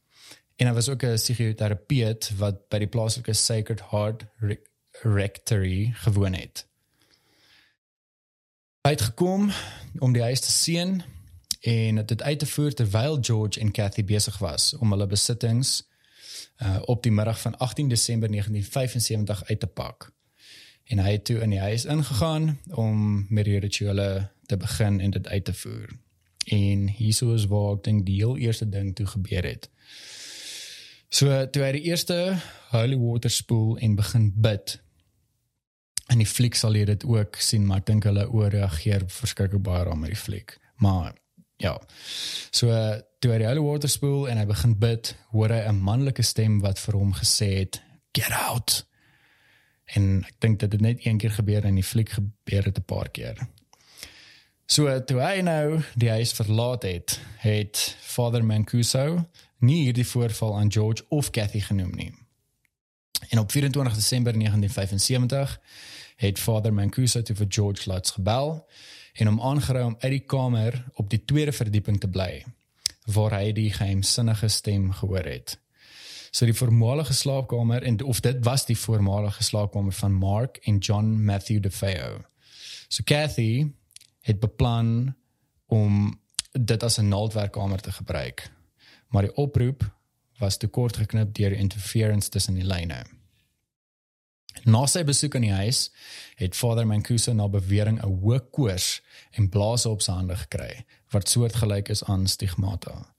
En 0.55 0.67
hy 0.67 0.73
was 0.73 0.89
ook 0.89 1.03
'n 1.03 1.15
psigoterapeut 1.15 2.31
wat 2.37 2.67
by 2.69 2.77
die 2.77 2.87
plaaslike 2.87 3.33
Sacred 3.33 3.81
Heart 3.89 4.25
Rectory 5.01 5.91
gewoon 5.93 6.33
het. 6.33 6.67
Hy 8.81 8.89
het 8.91 9.01
gekom 9.01 9.51
om 9.99 10.13
die 10.13 10.21
huis 10.21 10.39
te 10.39 10.51
seën 10.51 11.03
en 11.61 12.05
dit 12.05 12.21
uit 12.21 12.39
te 12.39 12.45
voer 12.45 12.73
terwyl 12.73 13.17
George 13.21 13.59
en 13.59 13.71
Kathy 13.71 14.03
besig 14.03 14.37
was 14.37 14.73
om 14.77 14.91
hulle 14.91 15.07
besittings 15.07 15.87
uh, 16.57 16.81
op 16.85 17.03
die 17.03 17.11
middag 17.11 17.39
van 17.41 17.57
18 17.57 17.89
Desember 17.89 18.29
1975 18.29 19.43
uit 19.43 19.59
te 19.59 19.67
pak. 19.67 20.14
En 20.85 21.01
hy 21.01 21.15
het 21.17 21.25
toe 21.25 21.39
in 21.41 21.49
die 21.49 21.59
huis 21.59 21.85
ingegaan 21.85 22.59
om 22.77 23.25
met 23.29 23.45
die 23.45 23.59
rituele 23.59 24.29
te 24.45 24.57
begin 24.57 24.99
en 24.99 25.11
dit 25.11 25.27
uit 25.27 25.45
te 25.45 25.53
voer. 25.53 25.89
En 26.45 26.87
hierso 26.87 27.33
is 27.33 27.47
waar 27.49 27.73
ek 27.77 27.83
dink 27.87 28.05
die 28.05 28.19
heel 28.21 28.37
eerste 28.37 28.69
ding 28.69 28.93
toe 28.95 29.05
gebeur 29.09 29.47
het. 29.47 29.69
So 31.09 31.45
toe 31.49 31.63
hy 31.63 31.71
die 31.77 31.87
eerste 31.89 32.37
holy 32.69 32.97
water 33.01 33.33
spoel 33.33 33.77
en 33.77 33.97
begin 33.97 34.29
bid. 34.35 34.77
En 36.11 36.21
die 36.21 36.29
fliek 36.29 36.57
sal 36.57 36.75
jy 36.77 36.85
dit 36.85 37.05
ook 37.09 37.39
sien, 37.41 37.65
maar 37.65 37.81
ek 37.81 37.89
dink 37.89 38.05
hulle 38.05 38.27
ooreageer 38.29 39.07
verskriklik 39.09 39.63
baie 39.65 39.87
aan 39.89 40.03
met 40.03 40.13
die 40.13 40.21
fliek. 40.21 40.57
Maar 40.83 41.15
ja. 41.57 41.73
So 42.53 42.69
toe 43.23 43.31
hy 43.31 43.39
die 43.41 43.49
holy 43.49 43.63
water 43.65 43.89
spoel 43.89 44.27
en 44.29 44.37
hy 44.37 44.45
begin 44.49 44.75
bid, 44.77 45.15
hoor 45.33 45.49
hy 45.49 45.63
'n 45.65 45.81
manlike 45.81 46.23
stem 46.23 46.59
wat 46.61 46.79
vir 46.79 46.99
hom 46.99 47.13
gesê 47.13 47.49
het, 47.63 47.81
"Get 48.13 48.31
out." 48.31 48.85
En 49.85 50.23
ek 50.25 50.39
dink 50.39 50.59
dit 50.59 50.71
het 50.71 50.81
net 50.81 51.05
een 51.05 51.17
keer 51.17 51.31
gebeur 51.31 51.65
en 51.65 51.75
die 51.75 51.83
fliek 51.83 52.09
gebeur 52.09 52.63
dit 52.63 52.77
'n 52.77 52.85
paar 52.85 53.09
keer. 53.09 53.47
So 54.65 54.89
toe 55.05 55.19
hy 55.21 55.41
nou 55.41 55.81
die 55.95 56.09
huis 56.09 56.31
verlaat 56.33 56.83
het, 56.83 57.19
het 57.37 57.97
Father 58.01 58.45
Mancuso 58.45 59.25
nie 59.57 59.83
hierdie 59.83 60.07
voorval 60.07 60.57
aan 60.57 60.71
George 60.71 61.05
of 61.09 61.29
Kathy 61.29 61.59
genoem 61.59 61.91
nie. 61.95 62.13
En 63.29 63.39
op 63.39 63.51
24 63.51 63.93
Desember 63.93 64.33
1975 64.33 65.59
het 66.15 66.39
Father 66.39 66.73
Mancuso 66.73 67.21
te 67.21 67.35
vir 67.35 67.45
George 67.49 67.91
Lutz 67.91 68.11
gebel 68.11 68.67
en 69.13 69.27
hom 69.27 69.41
aangeraai 69.41 69.85
om 69.85 69.95
uit 69.99 70.11
die 70.11 70.25
kamer 70.25 70.85
op 70.93 71.09
die 71.09 71.25
tweede 71.25 71.51
verdieping 71.51 71.99
te 71.99 72.09
bly 72.09 72.43
waar 73.05 73.37
hy 73.37 73.51
die 73.53 73.69
geheimsinnige 73.73 74.47
stem 74.47 74.91
gehoor 74.91 75.29
het. 75.29 75.59
So 76.35 76.43
die 76.45 76.53
voormalige 76.53 77.13
slaapkamer 77.13 77.83
en 77.83 78.01
of 78.03 78.19
dit 78.19 78.41
was 78.43 78.65
die 78.67 78.75
voormalige 78.77 79.43
slaapkamer 79.43 79.93
van 79.95 80.13
Mark 80.13 80.57
en 80.67 80.77
John 80.77 81.23
Matthew 81.23 81.61
DeFeo. 81.63 82.25
So 82.87 83.03
Kathy 83.03 83.71
het 84.19 84.39
beplan 84.39 85.15
om 85.65 86.19
dit 86.51 86.83
as 86.83 86.97
'n 86.99 87.07
naaldwerkkamer 87.07 87.81
te 87.81 87.91
gebruik. 87.91 88.51
Maar 89.07 89.21
die 89.21 89.35
oproep 89.35 89.95
was 90.37 90.57
te 90.57 90.67
kort 90.67 90.97
geknip 90.97 91.33
deur 91.33 91.51
interference 91.51 92.29
tussen 92.29 92.53
die 92.53 92.65
lyne. 92.65 93.05
Na 94.63 94.85
sy 94.85 95.03
besoek 95.03 95.35
aan 95.35 95.41
die 95.41 95.51
huis 95.51 95.91
het 96.35 96.55
Father 96.55 96.87
Mancuso 96.87 97.33
na 97.33 97.47
bewering 97.47 98.01
'n 98.01 98.19
hoë 98.21 98.49
koors 98.51 99.01
en 99.31 99.49
blaas 99.49 99.85
op 99.85 100.01
sy 100.01 100.11
hande 100.11 100.35
gekry 100.35 100.85
wat 101.09 101.29
soortgelyk 101.29 101.89
is 101.89 102.03
aan 102.03 102.27
stigmata. 102.27 103.14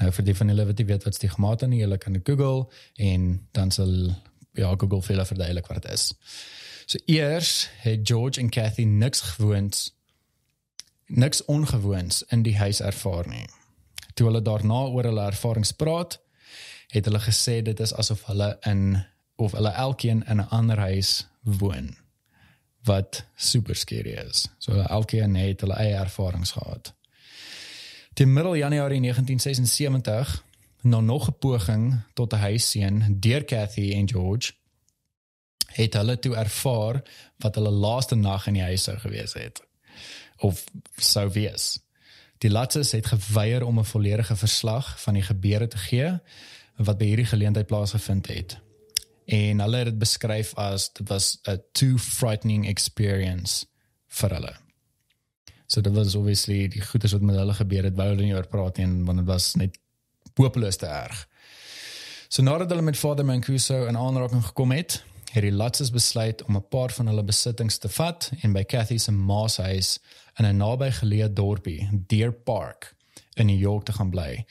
Nou 0.00 0.10
vir 0.16 0.24
die 0.24 0.34
van 0.36 0.48
julle 0.52 0.66
wat 0.66 0.80
nie 0.80 0.88
weet 0.88 1.04
wat 1.04 1.14
stigmata 1.18 1.68
nie, 1.68 1.82
julle 1.82 1.98
kan 2.00 2.16
Google 2.24 2.66
en 2.96 3.30
dan 3.56 3.70
sal 3.70 3.94
ja 4.58 4.72
Google 4.74 5.02
vir 5.04 5.14
julle 5.14 5.28
verduidelik 5.28 5.68
wat 5.70 5.82
dit 5.82 5.92
is. 5.92 6.10
So 6.86 6.98
eers 7.06 7.68
het 7.84 8.06
George 8.08 8.40
en 8.40 8.48
Kathy 8.50 8.84
niks 8.88 9.20
gewoons 9.20 9.90
niks 11.10 11.44
ongewoons 11.44 12.22
in 12.30 12.42
die 12.46 12.56
huis 12.56 12.80
ervaar 12.80 13.28
nie. 13.28 13.46
Toe 14.14 14.28
hulle 14.28 14.42
daarna 14.42 14.84
oor 14.94 15.08
hulle 15.10 15.24
ervarings 15.26 15.72
praat, 15.72 16.20
het 16.94 17.06
hulle 17.06 17.22
gesê 17.22 17.60
dit 17.66 17.80
is 17.80 17.94
asof 17.94 18.22
hulle 18.30 18.52
in 18.66 19.02
of 19.40 19.56
hulle 19.56 19.72
elkeen 19.84 20.22
in 20.28 20.40
'n 20.40 20.48
ander 20.50 20.78
huis 20.78 21.26
woon 21.42 21.96
wat 22.84 23.24
super 23.36 23.76
skerry 23.76 24.16
is. 24.28 24.48
So 24.58 24.72
elkeen 24.80 25.34
het 25.36 25.60
hulle 25.60 25.74
eie 25.74 25.94
ervarings 25.94 26.50
gehad. 26.50 26.94
Die 28.14 28.26
middel 28.26 28.56
Januarie 28.56 29.00
1976 29.00 30.44
na 30.82 31.00
nog 31.00 31.28
'n 31.28 31.38
poging 31.38 32.00
tot 32.14 32.32
'n 32.32 32.36
huisseën 32.36 33.16
deur 33.20 33.44
Kathy 33.44 33.92
en 33.92 34.08
George 34.08 34.52
het 35.66 35.94
hulle 35.94 36.18
toe 36.18 36.36
ervaar 36.36 37.02
wat 37.36 37.54
hulle 37.54 37.70
laaste 37.70 38.14
nag 38.14 38.46
in 38.46 38.52
die 38.52 38.62
huis 38.62 38.82
sou 38.82 38.98
gewees 38.98 39.32
het 39.32 39.62
of 40.36 40.64
sou 40.96 41.30
wees. 41.30 41.78
Die 42.38 42.50
Latzes 42.50 42.92
het 42.92 43.06
geweier 43.06 43.64
om 43.64 43.78
'n 43.78 43.84
volledige 43.84 44.36
verslag 44.36 45.00
van 45.00 45.14
die 45.14 45.22
gebeure 45.22 45.68
te 45.68 45.78
gee 45.78 46.18
wat 46.76 46.98
by 46.98 47.04
hierdie 47.04 47.30
geleentheid 47.32 47.66
plaasgevind 47.66 48.26
het 48.26 48.58
en 49.24 49.60
hulle 49.60 49.76
het 49.76 49.86
dit 49.86 49.98
beskryf 49.98 50.54
as 50.54 50.92
dit 50.92 51.08
was 51.08 51.38
'n 51.42 51.62
too 51.72 51.98
frightening 51.98 52.66
experience 52.68 53.66
vir 54.06 54.30
hulle. 54.30 54.69
So 55.70 55.80
dit 55.80 55.94
was 55.94 56.16
obviously 56.18 56.64
die 56.68 56.82
goeders 56.82 57.12
wat 57.14 57.22
met 57.22 57.36
hulle 57.38 57.54
gebeur 57.54 57.86
het, 57.86 57.94
wou 57.94 58.08
hulle 58.10 58.26
nie 58.26 58.34
oor 58.34 58.48
praat 58.50 58.80
nie 58.80 58.88
want 59.06 59.22
dit 59.22 59.28
was 59.28 59.52
net 59.60 59.78
hopeloos 60.34 60.80
te 60.80 60.88
erg. 60.90 61.20
So 62.28 62.42
nadat 62.42 62.72
hulle 62.72 62.82
met 62.82 62.98
Father 62.98 63.26
Mancuso 63.26 63.84
in 63.86 63.98
aanraking 63.98 64.42
gekom 64.48 64.74
het, 64.74 64.98
het 65.30 65.46
die 65.46 65.54
Latzes 65.54 65.92
besluit 65.94 66.42
om 66.42 66.56
'n 66.56 66.68
paar 66.68 66.90
van 66.90 67.06
hulle 67.06 67.22
besittings 67.24 67.78
te 67.78 67.88
vat 67.88 68.30
en 68.42 68.52
by 68.52 68.64
Kathy 68.64 68.98
se 68.98 69.12
ma 69.12 69.46
se 69.48 69.62
huis 69.62 69.98
in 70.38 70.46
'n 70.46 70.56
naby 70.56 70.90
geleë 70.90 71.32
dorpie, 71.32 71.88
Deer 72.06 72.32
Park, 72.32 72.94
in 73.34 73.46
New 73.46 73.58
York 73.58 73.84
te 73.84 73.92
gaan 73.92 74.10
bly 74.10 74.44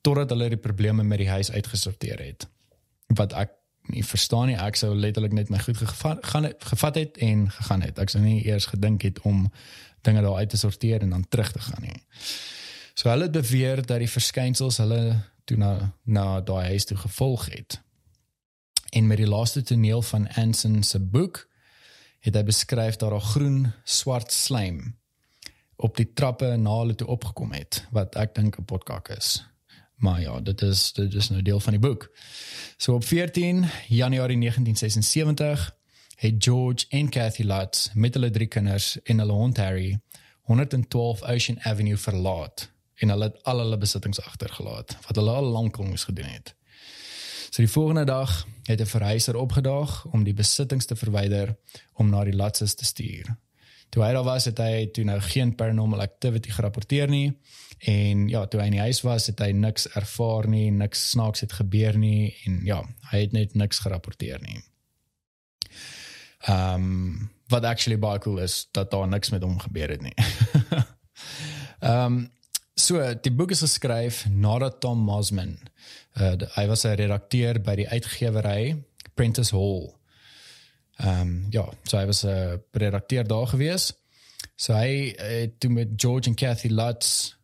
totdat 0.00 0.30
hulle 0.30 0.48
die 0.48 0.60
probleme 0.62 1.02
met 1.02 1.18
die 1.18 1.28
huis 1.28 1.50
uitgesorteer 1.50 2.20
het. 2.22 2.46
Wat 3.06 3.32
ek 3.32 3.55
nie 3.88 4.04
verstaan 4.04 4.46
nie. 4.50 4.56
Ek 4.56 4.76
sou 4.76 4.94
letterlik 4.94 5.32
net 5.32 5.50
my 5.50 5.58
goed 5.58 5.76
gevat 5.76 6.26
gaan 6.26 6.50
gevat 6.58 6.94
het 6.94 7.18
en 7.22 7.50
gegaan 7.50 7.82
het. 7.82 7.98
Ek 7.98 8.12
sou 8.12 8.22
nie 8.22 8.44
eers 8.46 8.66
gedink 8.66 9.02
het 9.02 9.20
om 9.20 9.46
dinge 10.02 10.22
daar 10.22 10.36
uit 10.42 10.50
te 10.50 10.56
sorteer 10.56 11.02
en 11.02 11.10
dan 11.10 11.28
terug 11.28 11.52
te 11.52 11.60
gaan 11.60 11.82
nie. 11.82 12.02
So 12.94 13.10
hulle 13.10 13.30
beweer 13.30 13.82
dat 13.86 13.98
die 13.98 14.10
verskynsels 14.10 14.78
hulle 14.82 15.00
toe 15.44 15.56
na 15.56 15.92
na 16.04 16.40
daai 16.40 16.72
huis 16.72 16.84
toe 16.84 16.96
gevolg 16.96 17.48
het. 17.52 17.80
En 18.90 19.06
met 19.06 19.20
die 19.20 19.28
laaste 19.28 19.62
toneel 19.62 20.02
van 20.02 20.28
Anson 20.28 20.82
se 20.82 21.00
boek 21.00 21.48
het 22.24 22.34
hy 22.34 22.42
beskryf 22.46 22.96
dat 22.96 23.10
daar 23.10 23.20
groen 23.20 23.72
swart 23.84 24.32
slaim 24.32 24.96
op 25.76 25.96
die 25.96 26.08
trappe 26.12 26.56
na 26.56 26.78
hulle 26.78 26.94
toe 26.94 27.06
opgekom 27.12 27.52
het 27.52 27.84
wat 27.92 28.16
ek 28.16 28.34
dink 28.34 28.58
'n 28.58 28.64
potkak 28.64 29.08
is. 29.08 29.44
Maar 29.96 30.20
ja, 30.20 30.40
dit 30.40 30.62
is 30.62 30.92
dit 30.92 31.14
is 31.14 31.28
nou 31.28 31.42
deel 31.42 31.60
van 31.60 31.72
die 31.72 31.80
boek. 31.80 32.10
So 32.76 32.94
op 32.94 33.04
14 33.04 33.64
Januarie 33.88 34.38
1976 34.38 35.76
het 36.16 36.34
George 36.38 36.84
en 36.88 37.08
Kathy 37.08 37.42
Lutz 37.42 37.88
met 37.94 38.14
hulle 38.14 38.30
drie 38.30 38.46
kinders 38.46 39.02
en 39.02 39.18
hulle 39.18 39.32
hond 39.32 39.56
Harry 39.56 40.00
112 40.40 41.22
Ocean 41.22 41.60
Avenue 41.62 41.96
verlaat 41.96 42.72
en 42.94 43.08
hulle 43.08 43.24
het 43.24 43.42
al 43.42 43.58
hulle 43.58 43.78
besittings 43.78 44.20
agtergelaat 44.20 44.96
wat 45.06 45.16
hulle 45.16 45.30
al 45.30 45.44
lank 45.44 45.76
al 45.76 45.96
gedoen 45.96 46.28
het. 46.28 46.54
So 47.50 47.62
die 47.62 47.70
volgende 47.70 48.04
dag 48.04 48.46
het 48.62 48.80
'n 48.80 48.86
verhuiser 48.86 49.36
opgedaag 49.36 50.04
om 50.04 50.24
die 50.24 50.34
besittings 50.34 50.84
te 50.84 50.96
verwyder 50.96 51.56
om 51.92 52.10
na 52.10 52.24
die 52.24 52.36
Lutzes 52.36 52.74
te 52.74 52.84
stuur. 52.84 53.36
Toe 53.96 54.04
hy 54.04 54.12
daar 54.12 54.28
was, 54.28 54.44
het 54.44 54.60
hy 54.60 54.90
toe 54.92 55.06
nou 55.08 55.16
geen 55.24 55.54
paranormal 55.56 56.04
activity 56.04 56.52
gerapporteer 56.52 57.08
nie 57.08 57.30
En 57.78 58.28
ja, 58.28 58.46
toe 58.46 58.60
hy 58.60 58.70
in 58.70 58.76
die 58.78 58.84
huis 58.86 59.02
was, 59.04 59.28
het 59.28 59.40
hy 59.44 59.50
niks 59.52 59.84
ervaar 59.98 60.48
nie, 60.48 60.70
niks 60.72 61.02
snaaks 61.10 61.44
het 61.44 61.58
gebeur 61.58 61.98
nie 62.00 62.32
en 62.48 62.62
ja, 62.64 62.80
hy 63.12 63.26
het 63.26 63.34
net 63.36 63.54
niks 63.54 63.82
gerapporteer 63.84 64.40
nie. 64.44 64.62
Ehm 66.46 66.86
um, 66.86 67.32
wat 67.46 67.62
actually 67.62 67.94
baie 67.94 68.18
cool 68.18 68.40
is 68.42 68.64
dat 68.74 68.90
daar 68.90 69.06
niks 69.06 69.30
met 69.30 69.44
hom 69.46 69.58
gebeur 69.62 69.92
het 69.94 70.02
nie. 70.02 70.14
Ehm 71.80 72.00
um, 72.06 72.16
so 72.76 73.00
die 73.22 73.32
boek 73.32 73.54
is 73.54 73.62
geskryf 73.64 74.24
nadat 74.28 74.80
Tom 74.80 74.98
Mosman, 75.06 75.54
uh, 76.20 76.34
hy 76.56 76.66
was 76.66 76.84
'n 76.84 76.96
redakteur 76.96 77.60
by 77.60 77.76
die 77.76 77.88
uitgewery 77.88 78.82
Prentice 79.14 79.54
Hall. 79.54 79.95
Ehm 80.96 81.20
um, 81.20 81.46
ja, 81.50 81.68
so 81.82 81.98
hy 81.98 82.06
was 82.06 82.24
'n 82.24 82.62
redakteur 82.72 83.26
daar 83.26 83.46
gewees. 83.46 83.92
So 84.54 84.72
hy 84.72 85.14
het 85.16 85.60
toe 85.60 85.70
met 85.70 85.88
George 85.96 86.28
en 86.28 86.34
Kathy 86.34 86.68
Lutz 86.68 87.34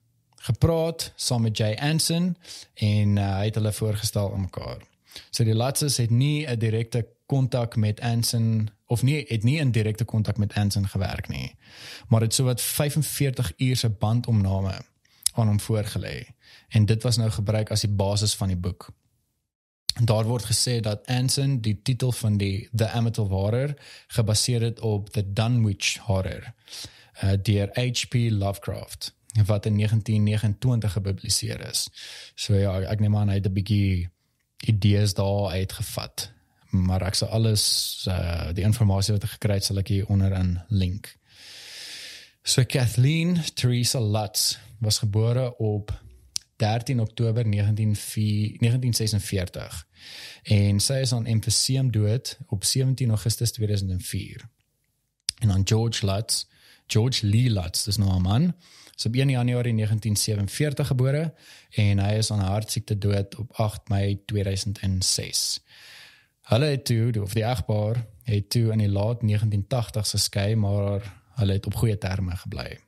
gepraat 0.43 1.13
saam 1.17 1.43
met 1.43 1.57
Jay 1.57 1.75
Anson 1.75 2.37
en 2.75 3.17
uh, 3.17 3.37
hy 3.37 3.45
het 3.45 3.55
hulle 3.55 3.73
voorgestel 3.73 4.33
aan 4.33 4.41
mekaar. 4.41 4.81
So 5.31 5.45
die 5.45 5.55
Latzes 5.55 5.97
het 5.97 6.11
nie 6.11 6.47
'n 6.47 6.59
direkte 6.59 7.07
kontak 7.27 7.77
met 7.77 8.01
Anson 8.01 8.71
of 8.87 9.03
nie 9.03 9.25
het 9.29 9.43
nie 9.43 9.61
'n 9.61 9.71
direkte 9.71 10.05
kontak 10.05 10.37
met 10.37 10.55
Anson 10.55 10.89
gewerk 10.89 11.29
nie. 11.29 11.55
Maar 12.09 12.21
dit 12.21 12.35
so 12.35 12.45
wat 12.45 12.61
45 12.61 13.53
uur 13.57 13.77
se 13.77 13.89
bandopname 13.89 14.81
aan 15.33 15.47
hom 15.47 15.61
voorgelê 15.61 16.27
en 16.69 16.87
dit 16.87 17.03
was 17.03 17.17
nou 17.17 17.31
gebruik 17.31 17.71
as 17.71 17.81
die 17.81 17.91
basis 17.91 18.35
van 18.35 18.49
die 18.49 18.57
boek. 18.57 18.89
Daar 20.01 20.25
word 20.25 20.45
gesê 20.45 20.81
dat 20.81 21.07
Anson 21.07 21.61
die 21.61 21.83
titel 21.83 22.13
van 22.13 22.37
die 22.37 22.69
The 22.75 22.89
Amityville 22.89 23.37
Horror 23.37 23.75
gebaseer 24.07 24.61
het 24.61 24.81
op 24.81 25.11
The 25.11 25.33
Dunwich 25.33 25.99
Horror 26.07 26.55
uh, 27.23 27.33
deur 27.43 27.69
H.P. 27.73 28.15
Lovecraft 28.31 29.15
wat 29.33 29.67
in 29.67 29.77
1929 29.77 30.93
gepubliseer 30.93 31.69
is. 31.69 31.89
So 32.35 32.55
ja, 32.55 32.75
ek 32.81 33.01
neem 33.01 33.17
aan 33.17 33.33
hy 33.33 33.39
het 33.41 33.49
'n 33.49 33.53
bietjie 33.53 34.11
idees 34.69 35.15
daar 35.15 35.51
uitgevat. 35.57 36.33
Maar 36.71 37.03
ek 37.03 37.15
sal 37.15 37.29
alles 37.29 37.65
uh, 38.09 38.53
die 38.53 38.65
inligting 38.65 38.89
wat 38.89 39.25
ek 39.25 39.37
gekry 39.37 39.55
het 39.55 39.65
sal 39.65 39.79
ek 39.79 39.89
hier 39.89 40.07
onder 40.07 40.33
in 40.33 40.61
link. 40.69 41.17
So 42.43 42.65
Kathleen 42.65 43.41
Teresa 43.55 44.01
Lutz 44.01 44.57
was 44.79 44.99
gebore 44.99 45.57
op 45.59 45.93
13 46.63 47.01
Oktober 47.01 47.51
1904 47.51 48.59
1946 48.59 49.87
en 50.43 50.81
sy 50.81 51.01
is 51.03 51.13
aan 51.13 51.27
emfyseem 51.27 51.91
dood 51.91 52.39
op 52.47 52.65
17 52.65 53.09
Augustus 53.09 53.53
2004. 53.53 54.49
En 55.39 55.49
dan 55.49 55.63
George 55.65 56.07
Lutz, 56.07 56.45
George 56.87 57.27
Lee 57.27 57.51
Lutz, 57.51 57.85
dis 57.85 57.97
nou 57.97 58.15
'n 58.15 58.23
man, 58.23 58.55
is 58.97 59.07
op 59.07 59.15
1 59.15 59.31
Januarie 59.31 59.75
1947 59.75 60.87
gebore 60.87 61.35
en 61.71 61.99
hy 61.99 62.13
is 62.13 62.31
aan 62.31 62.39
hartsiekte 62.39 62.99
dood 62.99 63.37
op 63.37 63.53
8 63.53 63.89
Mei 63.89 64.23
2006. 64.25 65.61
Hulle 66.43 66.65
het 66.65 66.85
toe, 66.85 67.23
of 67.23 67.33
die 67.33 67.45
egpaar 67.45 68.07
het 68.23 68.51
toe 68.51 68.73
in 68.73 68.79
die 68.79 68.91
laat 68.91 69.23
1980s 69.23 70.15
geskei, 70.15 70.55
maar 70.55 71.23
hulle 71.35 71.53
het 71.53 71.67
op 71.67 71.75
goeie 71.75 71.99
terme 71.99 72.37
gebly. 72.37 72.79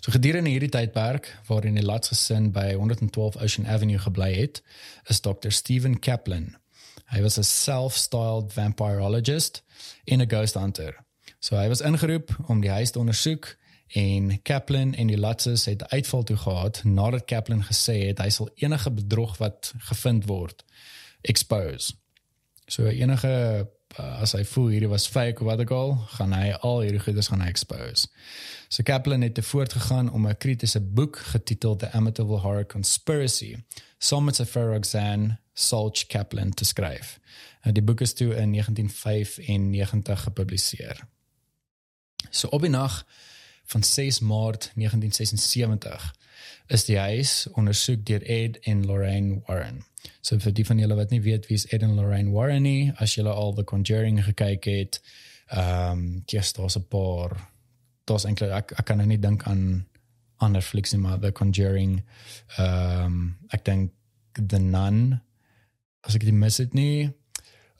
So 0.00 0.12
gedurende 0.12 0.50
hierdie 0.50 0.68
tydperk 0.68 1.30
waarin 1.46 1.74
die 1.74 1.84
Lutz 1.84 2.08
gesin 2.08 2.50
by 2.52 2.74
112 2.74 3.36
Ocean 3.36 3.66
Avenue 3.66 3.98
gebly 3.98 4.34
het, 4.34 4.62
is 5.08 5.20
Dr. 5.20 5.50
Steven 5.50 5.98
Kaplan. 5.98 6.56
Hy 7.12 7.22
was 7.22 7.38
'n 7.38 7.44
self-styled 7.44 8.52
vampirologist 8.52 9.62
en 10.04 10.20
'n 10.20 10.28
ghost 10.28 10.54
hunter. 10.54 11.04
So 11.38 11.56
hy 11.56 11.68
was 11.68 11.80
ingeroep 11.80 12.36
om 12.46 12.60
die 12.60 12.70
huis 12.70 12.90
te 12.90 12.98
ondersoek 12.98 13.56
en 13.94 14.42
Kaplan 14.42 14.94
en 14.94 15.06
die 15.06 15.18
Lutzes 15.18 15.64
het 15.64 15.90
uitval 15.90 16.22
toe 16.22 16.36
gehad 16.36 16.84
nadat 16.84 17.24
Kaplan 17.24 17.64
gesê 17.64 18.06
het 18.06 18.18
hy 18.18 18.28
sal 18.28 18.50
enige 18.54 18.90
bedrog 18.90 19.36
wat 19.36 19.72
gevind 19.78 20.26
word 20.26 20.64
expose. 21.20 21.92
So 22.66 22.86
enige 22.86 23.68
uh, 23.98 24.20
as 24.20 24.32
hy 24.32 24.44
voel 24.44 24.68
hierdie 24.74 24.90
was 24.90 25.06
fake 25.06 25.40
of 25.40 25.48
wat 25.48 25.60
ook 25.60 25.70
al, 25.70 25.94
gaan 26.16 26.32
hy 26.32 26.52
al 26.60 26.80
hierdie 26.84 27.02
goeders 27.02 27.28
gaan 27.32 27.44
hy 27.44 27.48
expose. 27.52 28.08
So 28.68 28.82
Kaplan 28.82 29.22
het 29.22 29.34
te 29.34 29.42
voortgegaan 29.42 30.10
om 30.10 30.26
'n 30.26 30.36
kritiese 30.36 30.80
boek 30.80 31.18
getiteld 31.18 31.78
The 31.78 31.92
Amityville 31.92 32.40
Horror 32.40 32.66
Conspiracy 32.66 33.56
saam 33.98 34.24
met 34.24 34.36
vrou 34.36 34.72
Roxanne 34.72 35.38
Salch 35.54 36.06
Kaplan 36.06 36.50
te 36.54 36.64
skryf. 36.64 37.18
En 37.62 37.74
die 37.74 37.82
boek 37.82 38.00
is 38.00 38.14
toe 38.14 38.34
in 38.34 38.52
1995 38.52 40.22
gepubliseer. 40.22 41.06
So 42.30 42.48
op 42.48 42.60
die 42.60 42.70
nag 42.70 43.06
van 43.64 43.82
6 43.82 44.20
Maart 44.20 44.70
1976 44.74 46.14
is 46.72 46.84
die 46.84 46.98
huis 46.98 47.46
ondersoek 47.54 48.04
deur 48.08 48.22
Ed 48.22 48.58
en 48.68 48.86
Lorraine 48.86 49.42
Warren. 49.46 49.82
So 50.20 50.38
vir 50.40 50.52
die 50.56 50.64
van 50.64 50.80
julle 50.80 50.96
wat 50.96 51.10
nie 51.12 51.20
weet 51.24 51.48
wie 51.48 51.58
is 51.60 51.66
Ed 51.72 51.82
en 51.82 51.96
Lorraine 51.96 52.32
Warren 52.32 52.64
nie, 52.64 52.92
as 53.00 53.16
julle 53.16 53.32
al 53.32 53.54
The 53.54 53.64
Conjuring 53.64 54.22
gekyk 54.24 54.68
het, 54.70 55.00
ehm 55.52 55.98
um, 55.98 56.22
just 56.26 56.56
daar's 56.56 56.76
'n 56.76 56.86
paar 56.88 57.36
daar's 58.04 58.24
eintlik 58.24 58.50
ek, 58.50 58.72
ek 58.78 58.84
kan 58.84 58.96
nou 58.96 59.06
nie 59.06 59.20
dink 59.20 59.44
aan 59.46 59.86
ander 60.36 60.62
flieks 60.62 60.92
nie, 60.92 61.00
maar 61.00 61.20
The 61.20 61.32
Conjuring 61.32 62.02
ehm 62.56 63.04
um, 63.04 63.36
ek 63.50 63.64
dink 63.64 63.92
The 64.32 64.58
Nun 64.58 65.20
as 66.04 66.14
ek 66.14 66.24
dit 66.24 66.34
mis 66.34 66.58
het 66.58 66.74
nie. 66.74 67.10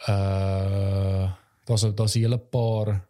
Uh 0.09 1.33
daar's 1.65 1.85
daar's 1.97 2.15
'n 2.17 2.21
hele 2.21 2.39
paar 2.39 3.01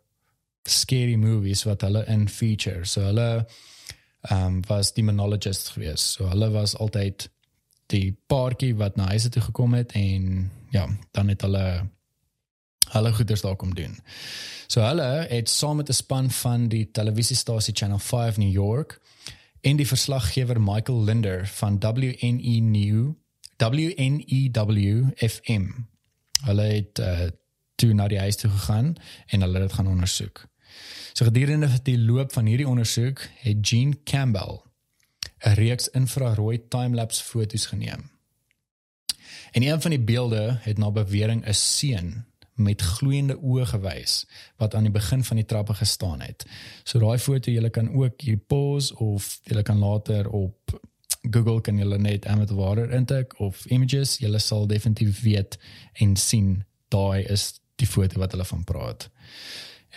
scary 0.64 1.16
movies 1.16 1.64
wat 1.64 1.80
hulle 1.80 2.04
in 2.06 2.28
feature. 2.28 2.84
So 2.84 3.00
hulle 3.00 3.46
ehm 4.24 4.46
um, 4.46 4.60
was 4.66 4.92
demonologists 4.92 5.68
geweest. 5.68 6.16
So 6.16 6.28
hulle 6.28 6.50
was 6.50 6.76
altyd 6.76 7.28
die 7.92 8.16
paartjie 8.26 8.74
wat 8.80 8.96
na 8.96 9.10
huis 9.12 9.28
toe 9.28 9.42
gekom 9.42 9.74
het 9.74 9.92
en 9.92 10.50
ja, 10.70 10.88
dan 11.12 11.28
het 11.28 11.44
hulle 11.44 11.88
hulle 12.94 13.12
goeders 13.12 13.40
daar 13.40 13.56
kom 13.56 13.74
doen. 13.74 13.98
So 14.66 14.80
hulle 14.80 15.26
het 15.28 15.48
saam 15.48 15.76
met 15.76 15.88
'n 15.88 15.92
span 15.92 16.30
van 16.30 16.68
die 16.68 16.90
televisiestasie 16.90 17.74
Channel 17.74 17.98
5 17.98 18.37
New 18.37 18.52
York 18.52 19.00
en 19.60 19.76
die 19.76 19.87
verslaggewer 19.87 20.60
Michael 20.60 21.04
Linder 21.04 21.46
van 21.46 21.78
WNE 21.80 22.60
New 22.60 23.12
WNEW 23.56 25.10
FM. 25.16 25.68
Hulle 26.44 26.62
het 26.62 26.98
uh, 26.98 27.20
toe 27.74 27.92
na 27.92 28.08
die 28.08 28.18
huis 28.18 28.37
toe 28.37 28.50
gegaan 28.50 28.94
en 29.26 29.40
hulle 29.40 29.58
het 29.58 29.68
dit 29.68 29.72
gaan 29.72 29.87
ondersoek. 29.87 30.46
So 31.14 31.24
gedurende 31.24 31.68
die 31.87 31.98
loop 31.98 32.33
van 32.35 32.48
hierdie 32.50 32.66
ondersoek 32.66 33.20
het 33.44 33.61
Gene 33.62 33.94
Campbell 34.05 34.57
'n 35.46 35.55
reeks 35.55 35.88
infrarooi 35.88 36.68
timelapse 36.68 37.24
foto's 37.24 37.66
geneem. 37.66 38.11
En 39.53 39.62
een 39.62 39.81
van 39.81 39.90
die 39.90 40.00
beelde 40.00 40.59
het 40.61 40.79
na 40.79 40.90
bewering 40.90 41.46
'n 41.46 41.53
seun 41.53 42.27
met 42.55 42.83
gloeiende 42.83 43.37
oë 43.42 43.66
gewys 43.66 44.27
wat 44.57 44.74
aan 44.74 44.83
die 44.83 44.92
begin 44.92 45.24
van 45.24 45.37
die 45.37 45.44
trappe 45.46 45.74
gestaan 45.74 46.20
het. 46.20 46.46
So 46.83 46.98
daai 46.98 47.18
foto 47.18 47.50
jy 47.50 47.70
kan 47.70 47.94
ook 47.94 48.20
hier 48.20 48.37
pause 48.37 48.96
of 48.96 49.40
jy 49.42 49.62
kan 49.62 49.79
later 49.79 50.31
op 50.31 50.81
Google 51.31 51.61
kan 51.61 51.79
jy 51.79 51.96
net 51.96 52.27
Amazon 52.27 52.57
Water 52.57 52.90
intik 52.90 53.38
of 53.38 53.66
images, 53.66 54.18
jy 54.18 54.38
sal 54.38 54.66
definitief 54.66 55.22
weet 55.22 55.59
en 55.92 56.16
sien 56.16 56.64
daai 56.88 57.22
is 57.22 57.61
die 57.74 57.87
foto 57.87 58.18
wat 58.18 58.31
hulle 58.31 58.44
van 58.44 58.64
praat. 58.64 59.11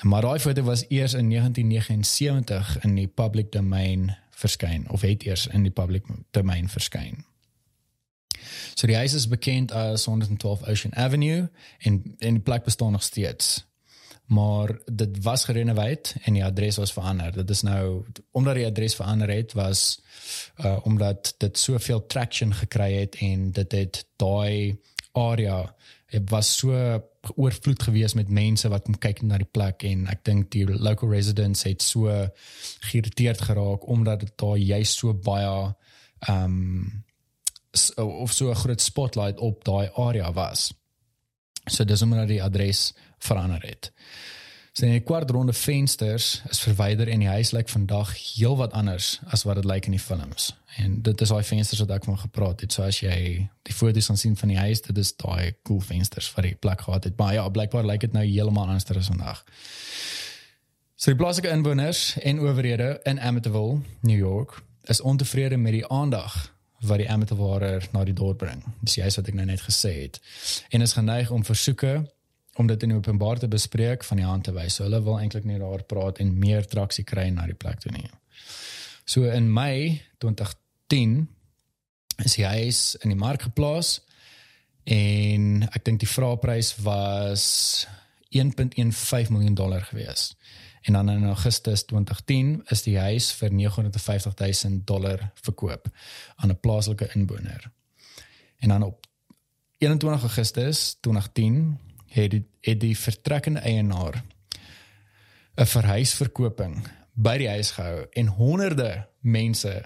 Maar 0.01 0.21
daai 0.21 0.39
foto 0.39 0.63
was 0.63 0.86
eers 0.88 1.13
in 1.13 1.29
1979 1.29 2.83
in 2.83 2.95
die 2.95 3.07
public 3.07 3.51
domain 3.51 4.17
verskyn 4.29 4.89
of 4.89 5.01
het 5.01 5.23
eers 5.23 5.47
in 5.47 5.62
die 5.62 5.71
public 5.71 6.03
domain 6.31 6.69
verskyn. 6.69 7.25
So 8.73 8.88
die 8.88 8.95
huis 8.95 9.13
is 9.13 9.27
bekend 9.27 9.71
as 9.71 10.05
112 10.05 10.67
Ocean 10.67 10.95
Avenue 10.95 11.49
en 11.79 12.15
en 12.19 12.38
die 12.38 12.43
plek 12.43 12.63
bestaan 12.63 12.91
nog 12.91 13.03
steeds. 13.03 13.65
Maar 14.25 14.79
dit 14.86 15.23
was 15.23 15.43
gerenoveer 15.43 15.99
en 16.21 16.33
die 16.33 16.45
adres 16.45 16.77
was 16.77 16.93
verander. 16.93 17.31
Dit 17.31 17.49
is 17.49 17.62
nou 17.62 18.05
omdat 18.31 18.55
die 18.55 18.65
adres 18.65 18.95
verander 18.95 19.29
het 19.29 19.53
was 19.53 20.01
uh 20.57 20.77
omdat 20.83 21.36
dit 21.38 21.57
soveel 21.57 22.05
traction 22.05 22.53
gekry 22.53 22.93
het 22.93 23.15
en 23.15 23.51
dit 23.51 23.71
het 23.71 24.05
daai 24.15 24.79
area 25.12 25.75
het 26.05 26.29
was 26.29 26.57
so 26.57 27.03
oorvloed 27.35 27.83
gewees 27.83 28.13
met 28.13 28.29
mense 28.29 28.69
wat 28.69 28.83
kom 28.83 28.97
kyk 28.97 29.21
na 29.21 29.37
die 29.37 29.49
plek 29.51 29.83
en 29.83 30.07
ek 30.07 30.23
dink 30.25 30.51
die 30.51 30.65
local 30.67 31.09
residents 31.09 31.63
het 31.63 31.81
so 31.81 32.13
geïrriteerd 32.89 33.41
geraak 33.49 33.87
omdat 33.87 34.19
dit 34.19 34.33
daar 34.35 34.57
juist 34.57 34.97
so 34.97 35.13
baie 35.13 35.73
ehm 36.27 36.43
um, 36.43 37.05
of 37.95 38.31
so 38.33 38.49
'n 38.49 38.55
groot 38.55 38.81
spotlight 38.81 39.39
op 39.39 39.63
daai 39.63 39.89
area 39.93 40.33
was. 40.33 40.73
So 41.65 41.85
dis 41.85 42.01
omdat 42.01 42.27
die 42.27 42.43
adres 42.43 42.93
verander 43.17 43.61
het. 43.61 43.91
So 44.77 44.85
die 44.85 44.99
kwartronde 45.01 45.53
vensters 45.57 46.43
is 46.49 46.59
verwyder 46.61 47.09
en 47.09 47.23
die 47.23 47.29
huis 47.31 47.49
lyk 47.51 47.69
vandag 47.69 48.11
heelwat 48.13 48.75
anders 48.77 49.15
as 49.33 49.41
wat 49.47 49.57
dit 49.57 49.65
lyk 49.65 49.87
in 49.89 49.95
die 49.95 50.01
films. 50.01 50.51
En 50.77 50.99
dit 51.01 51.21
is 51.21 51.31
daai 51.33 51.41
vensters 51.47 51.79
wat 51.81 51.93
ek 51.95 52.03
van 52.05 52.19
gepraat 52.21 52.61
het. 52.61 52.75
So 52.75 52.83
as 52.85 52.99
jy 53.01 53.15
die 53.65 53.73
foto's 53.73 54.11
gaan 54.11 54.19
sien 54.21 54.35
van 54.37 54.51
die 54.53 54.59
huis, 54.59 54.83
dit 54.85 54.99
is 55.01 55.15
daai 55.17 55.55
cool 55.65 55.79
vensters 55.81 56.27
wat 56.35 56.45
die 56.45 56.53
plek 56.61 56.83
gehad 56.85 57.07
het. 57.09 57.15
Maar 57.17 57.33
ja, 57.33 57.45
blykbaar 57.49 57.87
lyk 57.89 58.03
dit 58.05 58.13
nou 58.13 58.21
heeltemal 58.21 58.69
anders 58.69 58.85
as 58.93 59.09
vandag. 59.09 59.41
So 60.93 61.09
die 61.09 61.17
plaaslike 61.23 61.49
inwoners 61.49 62.03
en 62.21 62.43
owerhede 62.45 62.99
in 63.09 63.17
Amityville, 63.17 63.79
New 64.05 64.17
York, 64.17 64.61
is 64.85 65.01
ontevrede 65.01 65.57
met 65.57 65.73
die 65.73 65.87
aandag 65.87 66.37
wat 66.85 67.01
die 67.01 67.09
Amityville 67.09 67.81
na 67.97 68.05
die 68.05 68.13
dorp 68.13 68.45
bring. 68.45 68.61
Dis 68.85 68.99
juist 69.01 69.17
wat 69.23 69.33
ek 69.33 69.41
nou 69.41 69.49
net 69.49 69.65
gesê 69.65 69.95
het. 70.03 70.21
En 70.69 70.85
is 70.85 70.93
geneig 70.93 71.33
om 71.33 71.41
versoeke 71.41 72.03
om 72.57 72.67
dit 72.67 72.83
in 72.83 72.93
openbaar 72.93 73.39
te 73.39 73.47
bespreek 73.47 74.03
van 74.03 74.17
die 74.17 74.25
hand 74.25 74.43
te 74.43 74.53
wys. 74.55 74.75
So 74.75 74.83
hulle 74.87 75.01
wil 75.05 75.19
eintlik 75.19 75.45
net 75.45 75.61
daar 75.61 75.83
praat 75.83 76.21
en 76.23 76.37
meer 76.39 76.65
traksie 76.65 77.05
kry 77.05 77.29
na 77.29 77.45
die 77.45 77.57
plek 77.57 77.79
toe 77.83 77.91
nie. 77.93 78.09
So 79.05 79.29
in 79.29 79.51
Mei 79.53 80.01
2010 80.17 81.27
is 82.25 82.35
die 82.35 82.45
huis 82.45 82.95
in 83.03 83.13
die 83.13 83.19
mark 83.19 83.45
geplaas 83.45 83.99
en 84.83 85.67
ek 85.69 85.83
dink 85.85 86.01
die 86.01 86.09
vraeprys 86.09 86.73
was 86.83 87.45
1.15 88.33 89.31
miljoen 89.31 89.55
dollar 89.55 89.85
gewees. 89.91 90.31
En 90.87 90.93
dan 90.93 91.09
in 91.09 91.25
Augustus 91.27 91.85
2010 91.85 92.61
is 92.71 92.83
die 92.83 92.97
huis 92.99 93.31
vir 93.35 93.51
950 93.53 94.33
000 94.39 94.81
dollar 94.85 95.31
verkoop 95.43 95.89
aan 96.35 96.49
'n 96.49 96.59
plaaslike 96.59 97.09
inwoner. 97.13 97.71
En 98.57 98.69
dan 98.69 98.83
op 98.83 99.05
21 99.77 100.21
Augustus 100.21 100.97
2010 100.99 101.79
het 102.17 102.32
die, 102.32 102.43
het 102.62 102.80
die 102.82 102.97
vertrekkende 102.97 103.60
eienaar 103.60 104.23
'n 105.58 105.65
verhuisverkoping 105.65 106.88
by 107.13 107.38
die 107.38 107.49
huis 107.49 107.71
gehou 107.71 108.06
en 108.13 108.27
honderde 108.27 109.08
mense 109.19 109.86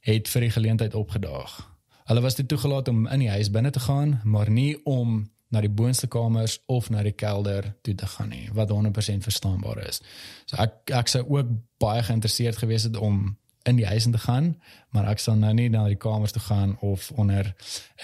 het 0.00 0.28
vir 0.28 0.40
die 0.40 0.50
geleentheid 0.50 0.94
opgedaag. 0.94 1.70
Hulle 2.04 2.20
was 2.20 2.34
toe 2.34 2.46
toegelaat 2.46 2.88
om 2.88 3.06
in 3.06 3.18
die 3.18 3.30
huis 3.30 3.50
binne 3.50 3.70
te 3.70 3.80
gaan, 3.80 4.20
maar 4.24 4.50
nie 4.50 4.84
om 4.84 5.30
na 5.48 5.60
die 5.60 5.70
boonste 5.70 6.08
kamers 6.08 6.58
of 6.66 6.88
na 6.90 7.02
die 7.02 7.12
kelder 7.12 7.74
toe 7.82 7.94
te 7.94 8.06
gaan 8.06 8.28
nie, 8.28 8.48
wat 8.52 8.70
100% 8.70 9.22
verstaanbaar 9.22 9.86
is. 9.88 10.00
So 10.48 10.56
ek 10.56 10.90
ek 10.90 11.12
sou 11.12 11.22
ook 11.28 11.52
baie 11.78 12.02
geïnteresseerd 12.02 12.56
gewees 12.56 12.88
het 12.88 12.96
om 12.96 13.36
in 13.68 13.76
die 13.76 13.86
huis 13.86 14.06
in 14.06 14.12
te 14.12 14.18
gaan, 14.18 14.56
maar 14.90 15.10
ek 15.12 15.20
sal 15.22 15.36
nou 15.36 15.52
nie 15.54 15.68
na 15.70 15.84
die 15.86 16.00
kamers 16.00 16.32
toe 16.32 16.42
gaan 16.42 16.78
of 16.80 17.10
onder 17.10 17.54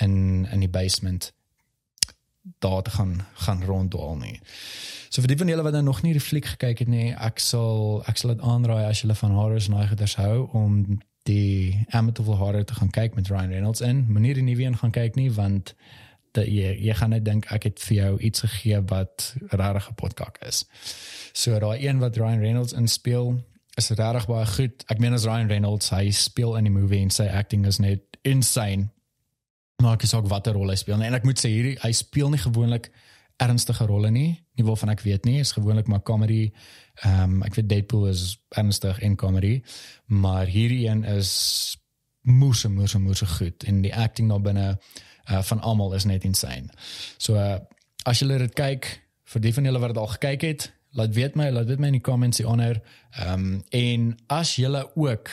in 0.00 0.46
in 0.52 0.60
die 0.60 0.68
basement 0.70 1.32
daar 2.58 2.82
te 2.82 2.90
gaan 2.90 3.26
gaan 3.34 3.64
ronddwaal 3.64 4.16
nie. 4.16 4.40
So 5.08 5.20
vir 5.20 5.32
die 5.32 5.38
van 5.40 5.48
julle 5.48 5.62
wat 5.62 5.72
nou 5.72 5.82
nog 5.82 6.02
nie 6.02 6.12
die 6.12 6.22
fliek 6.22 6.46
gekyk 6.46 6.78
het 6.84 6.88
nie, 6.88 7.12
ek 7.14 7.38
sal 7.38 8.02
ek 8.06 8.20
sal 8.20 8.34
dit 8.34 8.44
aanraai 8.44 8.84
as 8.88 9.02
julle 9.02 9.16
van 9.18 9.36
horrors 9.36 9.68
en 9.68 9.76
nightmares 9.78 10.16
hou 10.20 10.48
om 10.52 11.00
die 11.28 11.86
Amityville 11.90 12.36
horror 12.40 12.64
te 12.64 12.74
gaan 12.74 12.90
kyk 12.90 13.14
met 13.14 13.28
Ryan 13.28 13.52
Reynolds 13.52 13.80
in. 13.80 14.06
Moenie 14.08 14.34
die 14.34 14.44
nuwe 14.46 14.64
een 14.64 14.78
gaan 14.80 14.94
kyk 14.94 15.16
nie 15.16 15.30
want 15.32 15.74
dat 16.36 16.46
jy 16.46 16.74
jy 16.84 16.94
gaan 16.94 17.12
net 17.16 17.24
dink 17.24 17.48
ek 17.52 17.68
het 17.68 17.82
vir 17.88 17.96
jou 17.96 18.10
iets 18.30 18.44
gegee 18.44 18.80
wat 18.92 19.34
regtig 19.50 19.90
'n 19.90 19.94
potkak 19.94 20.38
is. 20.48 20.64
So 21.32 21.58
daai 21.58 21.86
een 21.86 21.98
wat 21.98 22.16
Ryan 22.16 22.40
Reynolds 22.40 22.72
in 22.72 22.88
speel 22.88 23.38
is 23.76 23.90
regtig 23.90 24.26
baie 24.26 24.46
goed. 24.46 24.84
Ek 24.88 24.98
meen 24.98 25.12
as 25.12 25.24
Ryan 25.24 25.48
Reynolds 25.48 25.90
hy 25.90 26.10
speel 26.10 26.56
in 26.56 26.64
die 26.64 26.72
movie 26.72 27.00
en 27.00 27.10
sy 27.10 27.26
acting 27.26 27.66
is 27.66 27.78
net 27.78 28.00
insane. 28.22 28.90
Ek 29.78 30.02
sê 30.02 30.16
ook 30.18 30.26
watter 30.26 30.56
rol 30.58 30.72
hy 30.72 30.74
speel 30.74 30.98
en 31.06 31.14
ek 31.14 31.26
moet 31.26 31.38
sê 31.38 31.52
hierdie 31.52 31.76
hy 31.84 31.92
speel 31.94 32.32
nie 32.32 32.40
gewoonlik 32.42 32.88
ernstige 33.38 33.86
rolle 33.86 34.10
nie. 34.10 34.32
Nie 34.58 34.64
waarvan 34.66 34.90
ek 34.90 35.04
weet 35.06 35.26
nie, 35.28 35.36
is 35.38 35.52
gewoonlik 35.54 35.86
maar 35.86 36.02
comedy. 36.02 36.48
Ehm 37.04 37.36
um, 37.38 37.42
ek 37.46 37.54
weet 37.54 37.68
Deadpool 37.70 38.08
is 38.10 38.40
ernstig 38.58 38.98
en 39.06 39.14
comedy, 39.16 39.60
maar 40.10 40.50
hierdie 40.50 40.88
een 40.88 41.04
is 41.06 41.30
moes 42.26 42.64
moes 42.66 42.96
moes 42.98 43.22
goed 43.38 43.64
en 43.70 43.78
die 43.84 43.94
acting 43.94 44.32
daar 44.32 44.42
binne 44.42 44.66
uh, 44.74 45.42
van 45.42 45.60
almal 45.60 45.94
is 45.94 46.08
net 46.10 46.26
insane. 46.26 46.66
So 47.16 47.38
uh, 47.38 47.60
as 48.02 48.18
julle 48.18 48.40
dit 48.42 48.58
kyk, 48.58 48.90
vir 49.30 49.46
die 49.46 49.54
van 49.54 49.70
julle 49.70 49.84
wat 49.84 49.94
dit 49.94 50.02
al 50.02 50.10
gekyk 50.16 50.48
het, 50.48 50.68
laat 50.98 51.14
weet 51.14 51.38
my, 51.38 51.52
laat 51.54 51.70
weet 51.70 51.78
my 51.78 51.92
in 51.92 52.00
die 52.00 52.04
comments 52.10 52.42
hieronder. 52.42 52.82
Ehm 53.14 53.46
um, 53.46 53.62
en 53.70 54.10
as 54.26 54.56
julle 54.58 54.88
ook 54.98 55.30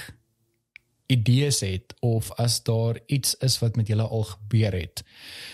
idees 1.06 1.60
het 1.60 1.94
of 2.00 2.32
as 2.32 2.64
daar 2.64 3.00
iets 3.06 3.36
is 3.36 3.60
wat 3.60 3.76
met 3.76 3.88
julle 3.88 4.08
al 4.08 4.24
gebeur 4.24 4.74
het. 4.74 5.04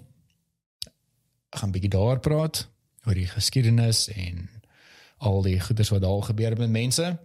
Ek 1.49 1.63
gaan 1.63 1.73
bietjie 1.73 1.95
daar 1.95 2.21
praat 2.21 2.67
oor 3.07 3.17
die 3.17 3.29
geskiedenis 3.31 4.09
en 4.13 4.51
al 5.19 5.43
die 5.43 5.61
goeders 5.61 5.89
wat 5.89 6.03
daar 6.03 6.23
gebeur 6.23 6.57
met 6.59 6.71
mense. 6.71 7.19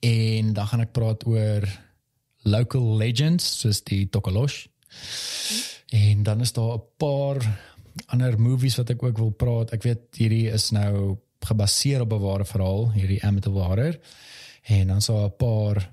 En 0.00 0.52
dan 0.52 0.66
gaan 0.66 0.80
ek 0.80 0.92
praat 0.92 1.26
oor 1.26 1.68
local 2.44 2.96
legends 2.96 3.60
soos 3.60 3.82
die 3.82 4.08
Tokolosh. 4.08 4.66
En 5.88 6.22
dan 6.22 6.40
is 6.40 6.52
daar 6.52 6.76
'n 6.76 6.82
paar 6.96 7.38
ander 8.06 8.40
movies 8.40 8.76
wat 8.76 8.90
ek 8.90 9.02
ook 9.02 9.18
wil 9.18 9.30
praat. 9.30 9.70
Ek 9.70 9.82
weet 9.82 10.16
hierdie 10.16 10.50
is 10.50 10.70
nou 10.70 11.18
gebaseer 11.40 12.00
op 12.00 12.12
'n 12.12 12.20
ware 12.20 12.44
verhaal, 12.44 12.92
hierdie 12.92 13.22
Amityville 13.24 13.64
Horror. 13.64 13.98
En 14.62 14.86
dan 14.86 15.02
so 15.02 15.24
'n 15.24 15.36
paar 15.36 15.92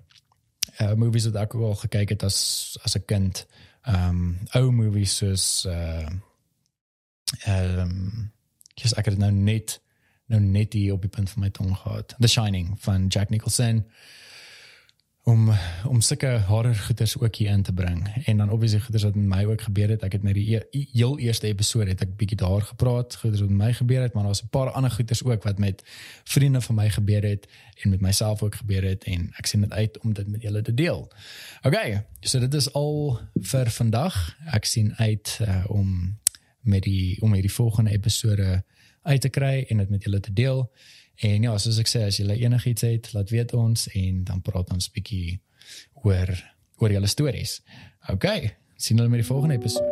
uh, 0.82 0.94
movies 0.94 1.26
wat 1.26 1.36
ek 1.36 1.54
al 1.54 1.76
gekyk 1.76 2.10
het 2.10 2.24
as 2.24 2.78
as 2.84 2.96
'n 2.96 3.06
kind. 3.06 3.46
Ehm 3.82 4.10
um, 4.10 4.38
ou 4.52 4.72
movies 4.72 5.16
soos 5.16 5.66
uh 5.66 6.10
ehm 7.44 7.80
um, 7.80 8.32
ek 8.96 9.06
het 9.06 9.18
nou 9.18 9.32
net 9.32 9.82
nou 10.32 10.42
net 10.42 10.74
hier 10.74 10.96
op 10.96 11.04
die 11.04 11.12
punt 11.12 11.30
van 11.30 11.44
my 11.46 11.50
tong 11.50 11.76
gehad. 11.84 12.16
The 12.20 12.32
Shining 12.32 12.76
van 12.80 13.08
Jack 13.08 13.30
Nicholson 13.30 13.86
om 15.24 15.52
om 15.86 16.02
sulke 16.02 16.40
horror 16.48 16.76
goeters 16.76 17.18
ook 17.18 17.36
hier 17.36 17.50
in 17.50 17.62
te 17.62 17.74
bring 17.74 18.08
en 18.26 18.38
dan 18.38 18.50
obviously 18.50 18.80
goeters 18.80 19.04
wat 19.04 19.16
met 19.16 19.26
my 19.26 19.44
ook 19.46 19.62
gebeur 19.62 19.90
het 19.90 20.04
ek 20.04 20.16
het 20.18 20.24
net 20.24 20.34
die 20.34 20.56
e 20.58 20.86
heel 20.94 21.20
eerste 21.20 21.48
episode 21.48 21.94
het 21.94 22.02
ek 22.02 22.16
bietjie 22.18 22.38
daar 22.38 22.62
gepraat 22.62 23.16
goeters 23.16 23.44
wat 23.44 23.50
met 23.50 23.60
my 23.68 23.74
gebeur 23.74 24.02
het 24.02 24.14
maar 24.14 24.24
daar's 24.24 24.42
'n 24.44 24.50
paar 24.50 24.72
ander 24.72 24.92
goeters 24.92 25.24
ook 25.24 25.44
wat 25.44 25.60
met 25.60 25.84
vriende 26.24 26.62
van 26.62 26.76
my 26.76 26.90
gebeur 26.90 27.24
het 27.24 27.48
en 27.84 27.90
met 27.90 28.02
myself 28.02 28.42
ook 28.42 28.56
gebeur 28.56 28.84
het 28.84 29.04
en 29.04 29.30
ek 29.38 29.46
sien 29.46 29.62
dit 29.62 29.72
uit 29.72 30.00
om 30.00 30.14
dit 30.14 30.28
met 30.28 30.42
julle 30.42 30.62
te 30.62 30.74
deel. 30.74 31.12
Okay, 31.62 32.06
so 32.20 32.40
dit 32.40 32.54
is 32.54 32.74
al 32.74 33.20
vir 33.34 33.70
vandag. 33.70 34.38
Ek 34.46 34.66
sien 34.66 34.96
uit 34.96 35.40
uh, 35.42 35.66
om 35.68 36.18
met 36.62 36.84
die 36.84 37.22
om 37.22 37.34
hierdie 37.34 37.54
volgende 37.54 37.92
episode 37.92 38.64
uit 39.02 39.22
te 39.22 39.30
kry 39.30 39.66
en 39.70 39.78
dit 39.84 39.90
met 39.90 40.04
julle 40.04 40.20
te 40.20 40.34
deel. 40.34 40.66
En 41.22 41.48
ja, 41.48 41.56
soos 41.62 41.80
ek 41.82 41.90
sê, 41.92 42.04
as 42.10 42.18
julle 42.22 42.38
enigiets 42.40 42.88
het, 42.88 43.12
laat 43.14 43.30
weet 43.34 43.54
ons 43.58 43.88
en 43.94 44.24
dan 44.28 44.42
praat 44.46 44.74
ons 44.74 44.92
bietjie 44.94 45.40
oor 46.06 46.34
oor 46.82 46.94
julle 46.96 47.08
stories. 47.08 47.60
OK, 48.10 48.28
sien 48.76 48.98
julle 48.98 49.10
met 49.10 49.22
die 49.22 49.30
volgende 49.30 49.62
episode. 49.62 49.91